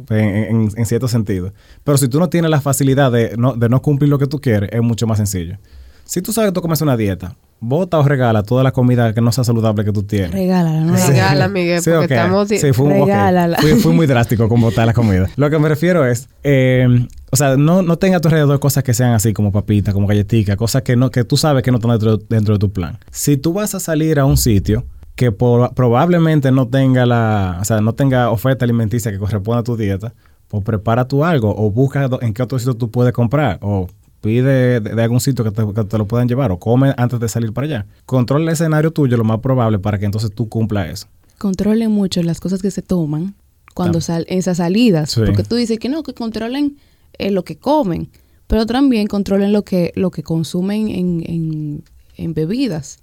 en, 0.10 0.86
cierto 0.88 1.08
sentido. 1.08 1.54
Pero 1.84 2.00
si 2.00 2.08
tú 2.08 2.20
no 2.20 2.28
tienes 2.28 2.50
la 2.50 2.60
facilidad 2.60 3.12
de 3.12 3.38
no, 3.38 3.54
de 3.54 3.70
no 3.70 3.84
cumplir 3.84 4.10
lo 4.10 4.18
que 4.18 4.26
tú 4.26 4.42
quieres, 4.42 4.72
es 4.74 4.82
mucho 4.82 5.06
más 5.06 5.20
sencillo. 5.20 5.60
Si 6.06 6.24
tú 6.24 6.34
sabes 6.34 6.50
que 6.50 6.56
tú 6.56 6.62
comes 6.64 6.82
una 6.82 6.98
dieta, 6.98 7.36
bota 7.62 8.00
o 8.00 8.04
regala 8.04 8.42
toda 8.42 8.64
la 8.64 8.72
comida 8.72 9.14
que 9.14 9.22
no 9.22 9.32
sea 9.32 9.44
saludable 9.44 9.86
que 9.86 9.94
tú 9.94 10.04
tienes. 10.04 10.32
Regálala, 10.32 10.82
¿no? 10.82 10.96
Regala, 10.96 11.48
Miguel, 11.48 11.82
porque 11.86 12.16
estamos... 12.16 12.48
Sí, 12.48 12.74
fue, 12.74 12.90
Regálala. 12.90 13.58
Fui, 13.60 13.94
muy 13.94 14.08
drástico 14.08 14.50
con 14.50 14.60
botar 14.60 14.88
la 14.88 14.94
comida. 14.94 15.30
Lo 15.36 15.50
que 15.50 15.60
me 15.60 15.70
refiero 15.70 16.06
es, 16.06 16.28
eh, 16.44 17.08
o 17.30 17.38
sea, 17.38 17.56
no, 17.58 17.84
no 17.84 17.98
tenga 17.98 18.18
a 18.18 18.20
tu 18.20 18.28
alrededor 18.28 18.60
cosas 18.60 18.84
que 18.84 18.96
sean 18.96 19.14
así 19.14 19.32
como 19.32 19.52
papitas, 19.52 19.94
como 19.94 20.08
galletitas, 20.08 20.58
cosas 20.58 20.82
que, 20.82 20.96
no, 20.96 21.12
que 21.12 21.24
tú 21.24 21.38
sabes 21.38 21.62
que 21.64 21.72
no 21.72 21.78
están 21.78 21.92
dentro, 21.92 22.18
dentro 22.18 22.56
de 22.56 22.60
tu 22.60 22.74
plan. 22.74 22.98
Si 23.12 23.38
tú 23.38 23.54
vas 23.54 23.76
a 23.76 23.80
salir 23.80 24.20
a 24.20 24.26
un 24.26 24.38
sitio 24.38 24.84
que 25.16 25.32
probablemente 25.32 26.52
no 26.52 26.68
tenga 26.68 27.06
la, 27.06 27.60
o 27.62 27.66
sea, 27.66 27.80
no 27.80 27.94
tenga 27.94 28.32
oferta 28.32 28.66
alimenticia 28.66 29.12
que 29.12 29.20
corresponda 29.20 29.60
a 29.60 29.64
tu 29.64 29.78
dieta, 29.78 30.14
pues 30.48 30.64
prepara 30.64 31.08
tú 31.08 31.24
algo 31.24 31.56
o 31.56 31.70
busca 31.70 32.10
en 32.22 32.34
qué 32.34 32.42
otro 32.42 32.58
sitio 32.58 32.74
tú 32.74 32.90
puedes 32.90 33.14
comprar 33.14 33.60
o 33.62 33.88
pide 34.22 34.80
de, 34.80 35.02
algún 35.02 35.20
sitio 35.20 35.44
que 35.44 35.52
te, 35.52 35.98
lo 35.98 36.08
puedan 36.08 36.28
llevar 36.28 36.52
o 36.52 36.60
come 36.60 36.94
antes 36.98 37.20
de 37.20 37.28
salir 37.28 37.52
para 37.52 37.66
allá. 37.66 37.86
Controla 38.06 38.44
el 38.46 38.54
escenario 38.54 38.92
tuyo 38.92 39.18
lo 39.18 39.24
más 39.24 39.40
probable 39.40 39.80
para 39.80 39.98
que 39.98 40.06
entonces 40.06 40.32
tú 40.34 40.48
cumpla 40.48 40.88
eso. 40.88 41.08
Controlen 41.38 41.92
mucho 41.92 42.22
las 42.22 42.40
cosas 42.40 42.62
que 42.62 42.70
se 42.72 42.84
toman 42.84 43.36
cuando 43.74 44.00
salen 44.00 44.26
esas 44.30 44.58
salidas. 44.58 45.16
Porque 45.16 45.44
tú 45.44 45.56
dices 45.56 45.80
que 45.80 45.90
no, 45.90 46.04
que 46.04 46.14
controlen 46.14 46.78
eh, 47.18 47.32
lo 47.32 47.44
que 47.44 47.58
comen, 47.58 48.10
pero 48.48 48.66
también 48.66 49.08
controlen 49.08 49.52
lo 49.52 49.64
que, 49.64 49.92
lo 49.96 50.12
que 50.12 50.24
consumen 50.24 50.90
en, 50.90 51.84
en, 52.18 52.34
bebidas. 52.34 53.00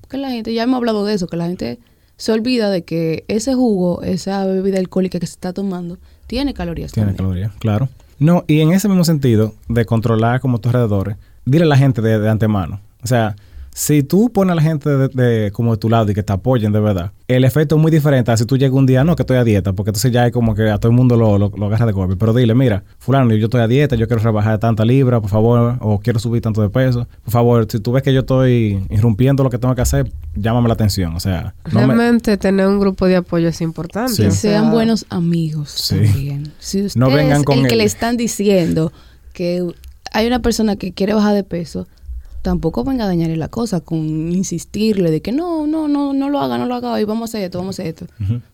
Porque 0.00 0.16
la 0.16 0.30
gente, 0.30 0.54
ya 0.54 0.62
hemos 0.62 0.78
hablado 0.78 1.04
de 1.04 1.14
eso, 1.14 1.26
que 1.26 1.36
la 1.36 1.46
gente 1.46 1.78
se 2.16 2.32
olvida 2.32 2.70
de 2.70 2.84
que 2.84 3.24
ese 3.28 3.54
jugo, 3.54 4.02
esa 4.02 4.46
bebida 4.46 4.78
alcohólica 4.78 5.20
que 5.20 5.26
se 5.26 5.34
está 5.34 5.52
tomando, 5.52 5.98
tiene 6.26 6.54
calorías. 6.54 6.92
Tiene 6.92 7.14
calorías, 7.14 7.52
claro. 7.56 7.90
No, 8.22 8.44
y 8.46 8.60
en 8.60 8.72
ese 8.72 8.88
mismo 8.88 9.02
sentido 9.02 9.52
de 9.68 9.84
controlar 9.84 10.40
como 10.40 10.60
tus 10.60 10.72
alrededores, 10.72 11.16
dile 11.44 11.64
a 11.64 11.66
la 11.66 11.76
gente 11.76 12.00
de, 12.00 12.20
de 12.20 12.30
antemano. 12.30 12.80
O 13.02 13.06
sea, 13.08 13.34
si 13.74 14.02
tú 14.02 14.30
pones 14.30 14.52
a 14.52 14.54
la 14.54 14.62
gente 14.62 14.90
de, 14.90 15.50
como 15.50 15.72
de 15.72 15.78
tu 15.78 15.88
lado 15.88 16.10
y 16.10 16.14
que 16.14 16.22
te 16.22 16.32
apoyen 16.32 16.72
de 16.72 16.80
verdad, 16.80 17.12
el 17.26 17.44
efecto 17.44 17.76
es 17.76 17.80
muy 17.82 17.90
diferente 17.90 18.30
a 18.30 18.36
si 18.36 18.44
tú 18.44 18.58
llegas 18.58 18.76
un 18.76 18.84
día, 18.84 19.02
no, 19.02 19.16
que 19.16 19.22
estoy 19.22 19.38
a 19.38 19.44
dieta, 19.44 19.72
porque 19.72 19.90
entonces 19.90 20.12
ya 20.12 20.24
hay 20.24 20.30
como 20.30 20.54
que 20.54 20.68
a 20.68 20.76
todo 20.76 20.90
el 20.90 20.96
mundo 20.96 21.16
lo, 21.16 21.38
lo, 21.38 21.66
agarra 21.66 21.86
de 21.86 21.92
golpe. 21.92 22.16
Pero 22.16 22.34
dile, 22.34 22.54
mira, 22.54 22.84
fulano, 22.98 23.34
yo 23.34 23.46
estoy 23.46 23.62
a 23.62 23.68
dieta, 23.68 23.96
yo 23.96 24.06
quiero 24.06 24.22
rebajar 24.22 24.58
tanta 24.58 24.84
libra, 24.84 25.20
por 25.22 25.30
favor, 25.30 25.78
o 25.80 26.00
quiero 26.00 26.18
subir 26.18 26.42
tanto 26.42 26.60
de 26.60 26.68
peso. 26.68 27.08
Por 27.24 27.32
favor, 27.32 27.66
si 27.70 27.80
tú 27.80 27.92
ves 27.92 28.02
que 28.02 28.12
yo 28.12 28.20
estoy 28.20 28.84
irrumpiendo 28.90 29.42
lo 29.42 29.48
que 29.48 29.58
tengo 29.58 29.74
que 29.74 29.80
hacer, 29.80 30.12
llámame 30.34 30.68
la 30.68 30.74
atención. 30.74 31.16
O 31.16 31.20
sea, 31.20 31.54
realmente 31.64 32.36
tener 32.36 32.66
un 32.66 32.78
grupo 32.78 33.06
de 33.06 33.16
apoyo 33.16 33.48
es 33.48 33.60
importante. 33.62 34.30
Sean 34.32 34.70
buenos 34.70 35.06
amigos 35.08 35.88
también. 35.88 36.52
Si 36.58 36.82
usted 36.82 37.00
no 37.00 37.10
vengan 37.10 37.42
con 37.42 37.60
el 37.60 37.68
que 37.68 37.76
le 37.76 37.84
están 37.84 38.18
diciendo 38.18 38.92
que 39.32 39.66
hay 40.12 40.26
una 40.26 40.42
persona 40.42 40.76
que 40.76 40.92
quiere 40.92 41.14
bajar 41.14 41.34
de 41.34 41.42
peso, 41.42 41.86
tampoco 42.42 42.84
venga 42.84 43.04
a 43.04 43.06
dañarle 43.06 43.36
la 43.36 43.48
cosa 43.48 43.80
con 43.80 43.98
insistirle 43.98 45.10
de 45.10 45.22
que 45.22 45.32
no, 45.32 45.66
no, 45.66 45.88
no, 45.88 46.12
no 46.12 46.28
lo 46.28 46.40
haga, 46.40 46.58
no 46.58 46.66
lo 46.66 46.74
haga 46.74 47.00
y 47.00 47.04
vamos 47.04 47.22
a 47.22 47.38
hacer 47.38 47.44
esto, 47.44 47.58
vamos 47.58 47.78
a 47.78 47.82
hacer 47.82 47.94
esto. 47.94 48.06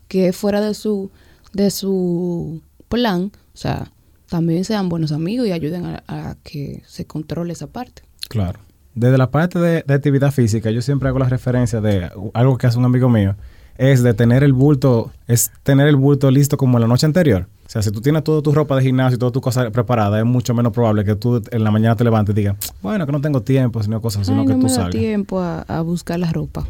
Que 0.07 0.31
fuera 0.31 0.61
de 0.61 0.73
su, 0.75 1.11
de 1.53 1.71
su 1.71 2.61
plan, 2.87 3.31
o 3.53 3.57
sea, 3.57 3.91
también 4.29 4.63
sean 4.63 4.89
buenos 4.89 5.11
amigos 5.11 5.47
y 5.47 5.51
ayuden 5.51 5.85
a, 6.07 6.37
que 6.43 6.83
se 6.87 7.05
controle 7.05 7.53
esa 7.53 7.67
parte. 7.67 8.03
Claro. 8.29 8.59
Desde 8.93 9.17
la 9.17 9.31
parte 9.31 9.59
de, 9.59 9.83
de, 9.85 9.93
actividad 9.93 10.31
física, 10.31 10.71
yo 10.71 10.81
siempre 10.81 11.09
hago 11.09 11.19
la 11.19 11.29
referencia 11.29 11.81
de 11.81 12.09
algo 12.33 12.57
que 12.57 12.67
hace 12.67 12.77
un 12.77 12.85
amigo 12.85 13.09
mío, 13.09 13.35
es 13.79 14.03
de 14.03 14.13
tener 14.13 14.43
el 14.43 14.51
bulto, 14.51 15.09
es 15.25 15.51
tener 15.63 15.87
el 15.87 15.95
bulto 15.95 16.29
listo 16.29 16.57
como 16.57 16.77
la 16.79 16.85
noche 16.85 17.05
anterior. 17.05 17.47
O 17.65 17.69
sea, 17.69 17.81
si 17.81 17.91
tú 17.91 18.01
tienes 18.01 18.25
toda 18.25 18.41
tu 18.41 18.51
ropa 18.51 18.75
de 18.75 18.81
gimnasio 18.81 19.15
y 19.15 19.19
toda 19.19 19.31
tu 19.31 19.39
cosa 19.39 19.69
preparada, 19.71 20.19
es 20.19 20.25
mucho 20.25 20.53
menos 20.53 20.73
probable 20.73 21.05
que 21.05 21.15
tú 21.15 21.41
en 21.49 21.63
la 21.63 21.71
mañana 21.71 21.95
te 21.95 22.03
levantes 22.03 22.33
y 22.35 22.39
digas, 22.39 22.57
bueno, 22.81 23.05
que 23.05 23.11
no 23.13 23.21
tengo 23.21 23.41
tiempo, 23.41 23.81
sino 23.81 24.01
cosas, 24.01 24.27
sino 24.27 24.45
que 24.45 24.53
no 24.53 24.59
tú 24.59 24.65
me 24.65 24.73
da 24.73 24.89
tiempo 24.89 25.39
a, 25.39 25.81
buscar 25.81 26.19
la 26.19 26.29
ropa. 26.29 26.67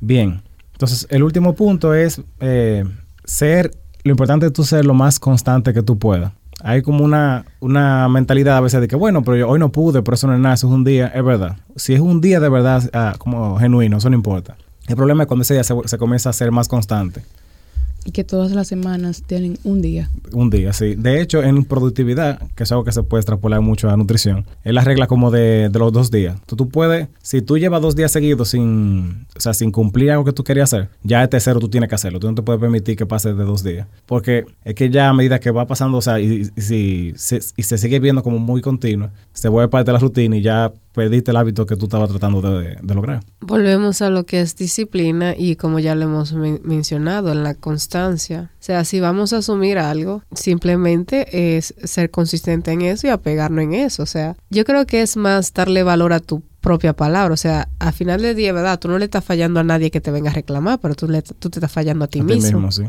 Bien. 0.00 0.42
Entonces, 0.72 1.06
el 1.10 1.22
último 1.22 1.54
punto 1.54 1.94
es 1.94 2.20
eh, 2.40 2.84
ser, 3.24 3.70
lo 4.02 4.10
importante 4.10 4.46
es 4.46 4.52
tú 4.52 4.64
ser 4.64 4.84
lo 4.84 4.94
más 4.94 5.20
constante 5.20 5.72
que 5.72 5.82
tú 5.82 5.98
puedas. 5.98 6.32
Hay 6.64 6.82
como 6.82 7.04
una, 7.04 7.44
una 7.60 8.08
mentalidad 8.08 8.56
a 8.56 8.60
veces 8.60 8.80
de 8.80 8.88
que, 8.88 8.96
bueno, 8.96 9.22
pero 9.22 9.36
yo 9.36 9.48
hoy 9.48 9.60
no 9.60 9.70
pude, 9.70 10.02
por 10.02 10.14
eso 10.14 10.26
no 10.26 10.34
es 10.34 10.40
nada, 10.40 10.56
eso 10.56 10.66
es 10.66 10.72
un 10.72 10.82
día, 10.82 11.06
es 11.14 11.24
verdad. 11.24 11.58
Si 11.76 11.94
es 11.94 12.00
un 12.00 12.20
día 12.20 12.40
de 12.40 12.48
verdad 12.48 12.90
ah, 12.92 13.14
como 13.18 13.56
genuino, 13.56 13.98
eso 13.98 14.10
no 14.10 14.16
importa. 14.16 14.56
El 14.90 14.96
problema 14.96 15.22
es 15.22 15.28
cuando 15.28 15.42
ese 15.42 15.54
día 15.54 15.62
se, 15.62 15.72
se 15.84 15.98
comienza 15.98 16.30
a 16.30 16.32
ser 16.32 16.50
más 16.50 16.66
constante 16.66 17.22
Y 18.04 18.10
que 18.10 18.24
todas 18.24 18.50
las 18.50 18.66
semanas 18.66 19.22
tienen 19.24 19.56
un 19.62 19.80
día. 19.80 20.10
Un 20.32 20.50
día, 20.50 20.72
sí. 20.72 20.96
De 20.96 21.20
hecho, 21.20 21.44
en 21.44 21.62
productividad, 21.64 22.40
que 22.56 22.64
es 22.64 22.72
algo 22.72 22.82
que 22.82 22.90
se 22.90 23.04
puede 23.04 23.20
extrapolar 23.20 23.60
mucho 23.60 23.88
a 23.88 23.96
nutrición, 23.96 24.46
es 24.64 24.74
la 24.74 24.82
regla 24.82 25.06
como 25.06 25.30
de, 25.30 25.68
de 25.68 25.78
los 25.78 25.92
dos 25.92 26.10
días. 26.10 26.40
Tú, 26.44 26.56
tú 26.56 26.68
puedes, 26.68 27.06
si 27.22 27.40
tú 27.40 27.56
llevas 27.56 27.80
dos 27.82 27.94
días 27.94 28.10
seguidos 28.10 28.48
sin, 28.48 29.26
o 29.36 29.40
sea, 29.40 29.54
sin 29.54 29.70
cumplir 29.70 30.10
algo 30.10 30.24
que 30.24 30.32
tú 30.32 30.42
querías 30.42 30.72
hacer, 30.74 30.88
ya 31.04 31.22
el 31.22 31.28
tercero 31.28 31.60
tú 31.60 31.68
tienes 31.68 31.88
que 31.88 31.94
hacerlo. 31.94 32.18
Tú 32.18 32.26
no 32.26 32.34
te 32.34 32.42
puedes 32.42 32.60
permitir 32.60 32.96
que 32.96 33.06
pase 33.06 33.32
de 33.32 33.44
dos 33.44 33.62
días. 33.62 33.86
Porque 34.06 34.44
es 34.64 34.74
que 34.74 34.90
ya 34.90 35.08
a 35.08 35.12
medida 35.12 35.38
que 35.38 35.52
va 35.52 35.68
pasando, 35.68 35.98
o 35.98 36.02
sea, 36.02 36.18
y, 36.18 36.46
si, 36.56 37.12
se, 37.14 37.38
y 37.56 37.62
se 37.62 37.78
sigue 37.78 38.00
viendo 38.00 38.24
como 38.24 38.40
muy 38.40 38.60
continuo, 38.60 39.10
se 39.34 39.48
vuelve 39.48 39.68
parte 39.68 39.90
de 39.90 39.92
la 39.92 40.00
rutina 40.00 40.36
y 40.36 40.42
ya 40.42 40.72
perdiste 40.92 41.30
el 41.30 41.36
hábito 41.36 41.66
que 41.66 41.76
tú 41.76 41.86
estabas 41.86 42.10
tratando 42.10 42.40
de, 42.40 42.76
lograr. 42.94 43.22
Volvemos 43.40 44.02
a 44.02 44.10
lo 44.10 44.24
que 44.24 44.40
es 44.40 44.56
disciplina 44.56 45.34
y 45.36 45.56
como 45.56 45.78
ya 45.78 45.94
lo 45.94 46.04
hemos 46.04 46.32
mencionado, 46.32 47.32
en 47.32 47.42
la 47.42 47.54
constancia. 47.54 48.50
O 48.54 48.62
sea, 48.62 48.84
si 48.84 49.00
vamos 49.00 49.32
a 49.32 49.38
asumir 49.38 49.78
algo, 49.78 50.22
simplemente 50.32 51.56
es 51.56 51.74
ser 51.84 52.10
consistente 52.10 52.72
en 52.72 52.82
eso 52.82 53.06
y 53.06 53.10
apegarnos 53.10 53.64
en 53.64 53.74
eso. 53.74 54.02
O 54.02 54.06
sea, 54.06 54.36
yo 54.50 54.64
creo 54.64 54.86
que 54.86 55.02
es 55.02 55.16
más 55.16 55.52
darle 55.54 55.82
valor 55.82 56.12
a 56.12 56.20
tu 56.20 56.42
propia 56.60 56.92
palabra. 56.92 57.32
O 57.32 57.38
sea, 57.38 57.68
al 57.78 57.92
final 57.92 58.22
del 58.22 58.36
día, 58.36 58.52
¿verdad? 58.52 58.78
Tú 58.78 58.88
no 58.88 58.98
le 58.98 59.04
estás 59.06 59.24
fallando 59.24 59.60
a 59.60 59.64
nadie 59.64 59.90
que 59.90 60.00
te 60.00 60.10
venga 60.10 60.30
a 60.30 60.34
reclamar, 60.34 60.78
pero 60.80 60.94
tú, 60.94 61.08
le, 61.08 61.22
tú 61.22 61.50
te 61.50 61.58
estás 61.58 61.72
fallando 61.72 62.04
a 62.04 62.08
ti 62.08 62.22
mismo. 62.22 62.60
mismo 62.60 62.72
sí. 62.72 62.84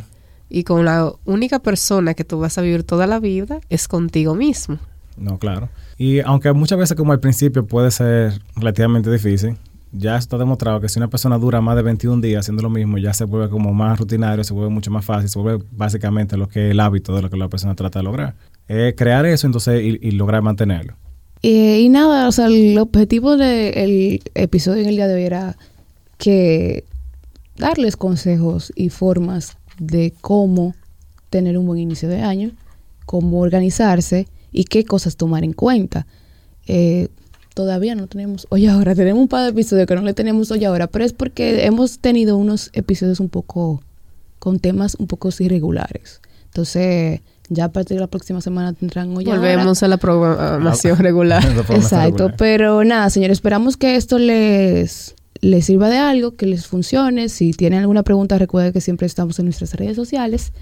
Y 0.49 0.65
con 0.65 0.83
la 0.83 1.13
única 1.23 1.59
persona 1.59 2.13
que 2.13 2.25
tú 2.25 2.39
vas 2.39 2.57
a 2.57 2.61
vivir 2.61 2.83
toda 2.83 3.07
la 3.07 3.19
vida 3.19 3.61
es 3.69 3.87
contigo 3.87 4.35
mismo. 4.35 4.79
No, 5.15 5.37
claro. 5.37 5.69
Y 6.01 6.19
aunque 6.21 6.51
muchas 6.51 6.79
veces 6.79 6.97
como 6.97 7.11
al 7.11 7.19
principio 7.19 7.63
puede 7.63 7.91
ser 7.91 8.33
relativamente 8.55 9.11
difícil, 9.11 9.55
ya 9.91 10.17
está 10.17 10.35
demostrado 10.35 10.81
que 10.81 10.89
si 10.89 10.97
una 10.97 11.11
persona 11.11 11.37
dura 11.37 11.61
más 11.61 11.75
de 11.75 11.83
21 11.83 12.23
días 12.23 12.39
haciendo 12.39 12.63
lo 12.63 12.71
mismo, 12.71 12.97
ya 12.97 13.13
se 13.13 13.23
vuelve 13.23 13.51
como 13.51 13.71
más 13.71 13.99
rutinario, 13.99 14.43
se 14.43 14.51
vuelve 14.51 14.71
mucho 14.71 14.89
más 14.89 15.05
fácil, 15.05 15.29
se 15.29 15.37
vuelve 15.37 15.63
básicamente 15.69 16.37
lo 16.37 16.49
que 16.49 16.65
es 16.65 16.71
el 16.71 16.79
hábito 16.79 17.15
de 17.15 17.21
lo 17.21 17.29
que 17.29 17.37
la 17.37 17.49
persona 17.49 17.75
trata 17.75 17.99
de 17.99 18.03
lograr. 18.03 18.33
Es 18.67 18.95
crear 18.95 19.27
eso 19.27 19.45
entonces 19.45 19.79
y, 19.79 20.09
lograr 20.09 20.41
mantenerlo. 20.41 20.95
y 21.43 21.87
nada, 21.89 22.27
o 22.27 22.31
sea, 22.31 22.47
el 22.47 22.79
objetivo 22.79 23.37
del 23.37 24.23
episodio 24.33 24.81
en 24.81 24.89
el 24.89 24.95
día 24.95 25.07
de 25.07 25.13
hoy 25.13 25.23
era 25.23 25.55
que 26.17 26.83
darles 27.57 27.95
consejos 27.95 28.73
y 28.75 28.89
formas 28.89 29.55
de 29.77 30.15
cómo 30.19 30.73
tener 31.29 31.59
un 31.59 31.67
buen 31.67 31.77
inicio 31.77 32.09
de 32.09 32.23
año, 32.23 32.49
cómo 33.05 33.39
organizarse 33.39 34.25
y 34.51 34.65
qué 34.65 34.83
cosas 34.85 35.15
tomar 35.15 35.43
en 35.43 35.53
cuenta. 35.53 36.07
Eh, 36.67 37.09
todavía 37.53 37.95
no 37.95 38.07
tenemos 38.07 38.47
hoy 38.49 38.67
ahora, 38.67 38.95
tenemos 38.95 39.21
un 39.21 39.27
par 39.27 39.43
de 39.43 39.49
episodios 39.49 39.87
que 39.87 39.95
no 39.95 40.01
le 40.01 40.13
tenemos 40.13 40.51
hoy 40.51 40.65
ahora, 40.65 40.87
pero 40.87 41.05
es 41.05 41.13
porque 41.13 41.65
hemos 41.65 41.99
tenido 41.99 42.37
unos 42.37 42.69
episodios 42.73 43.19
un 43.19 43.29
poco 43.29 43.81
con 44.39 44.59
temas 44.59 44.95
un 44.95 45.07
poco 45.07 45.29
irregulares. 45.39 46.21
Entonces, 46.45 47.21
ya 47.49 47.65
a 47.65 47.71
partir 47.71 47.95
de 47.95 48.01
la 48.01 48.07
próxima 48.07 48.41
semana 48.41 48.73
tendrán 48.73 49.15
hoy 49.15 49.25
Volvemos 49.25 49.83
a 49.83 49.87
la 49.87 49.97
programación 49.97 50.95
ah, 50.99 51.01
regular. 51.01 51.43
Exacto, 51.69 52.31
pero 52.37 52.83
nada, 52.83 53.09
señores, 53.09 53.37
esperamos 53.37 53.77
que 53.77 53.95
esto 53.95 54.17
les 54.17 55.15
les 55.41 55.65
sirva 55.65 55.89
de 55.89 55.97
algo, 55.97 56.35
que 56.35 56.45
les 56.45 56.67
funcione. 56.67 57.27
Si 57.27 57.51
tienen 57.51 57.79
alguna 57.79 58.03
pregunta, 58.03 58.37
recuerden 58.37 58.73
que 58.73 58.81
siempre 58.81 59.07
estamos 59.07 59.39
en 59.39 59.45
nuestras 59.45 59.73
redes 59.73 59.95
sociales. 59.95 60.53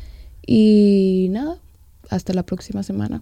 Y 0.45 1.27
nada, 1.31 1.57
hasta 2.09 2.33
la 2.33 2.43
próxima 2.43 2.81
semana. 2.81 3.21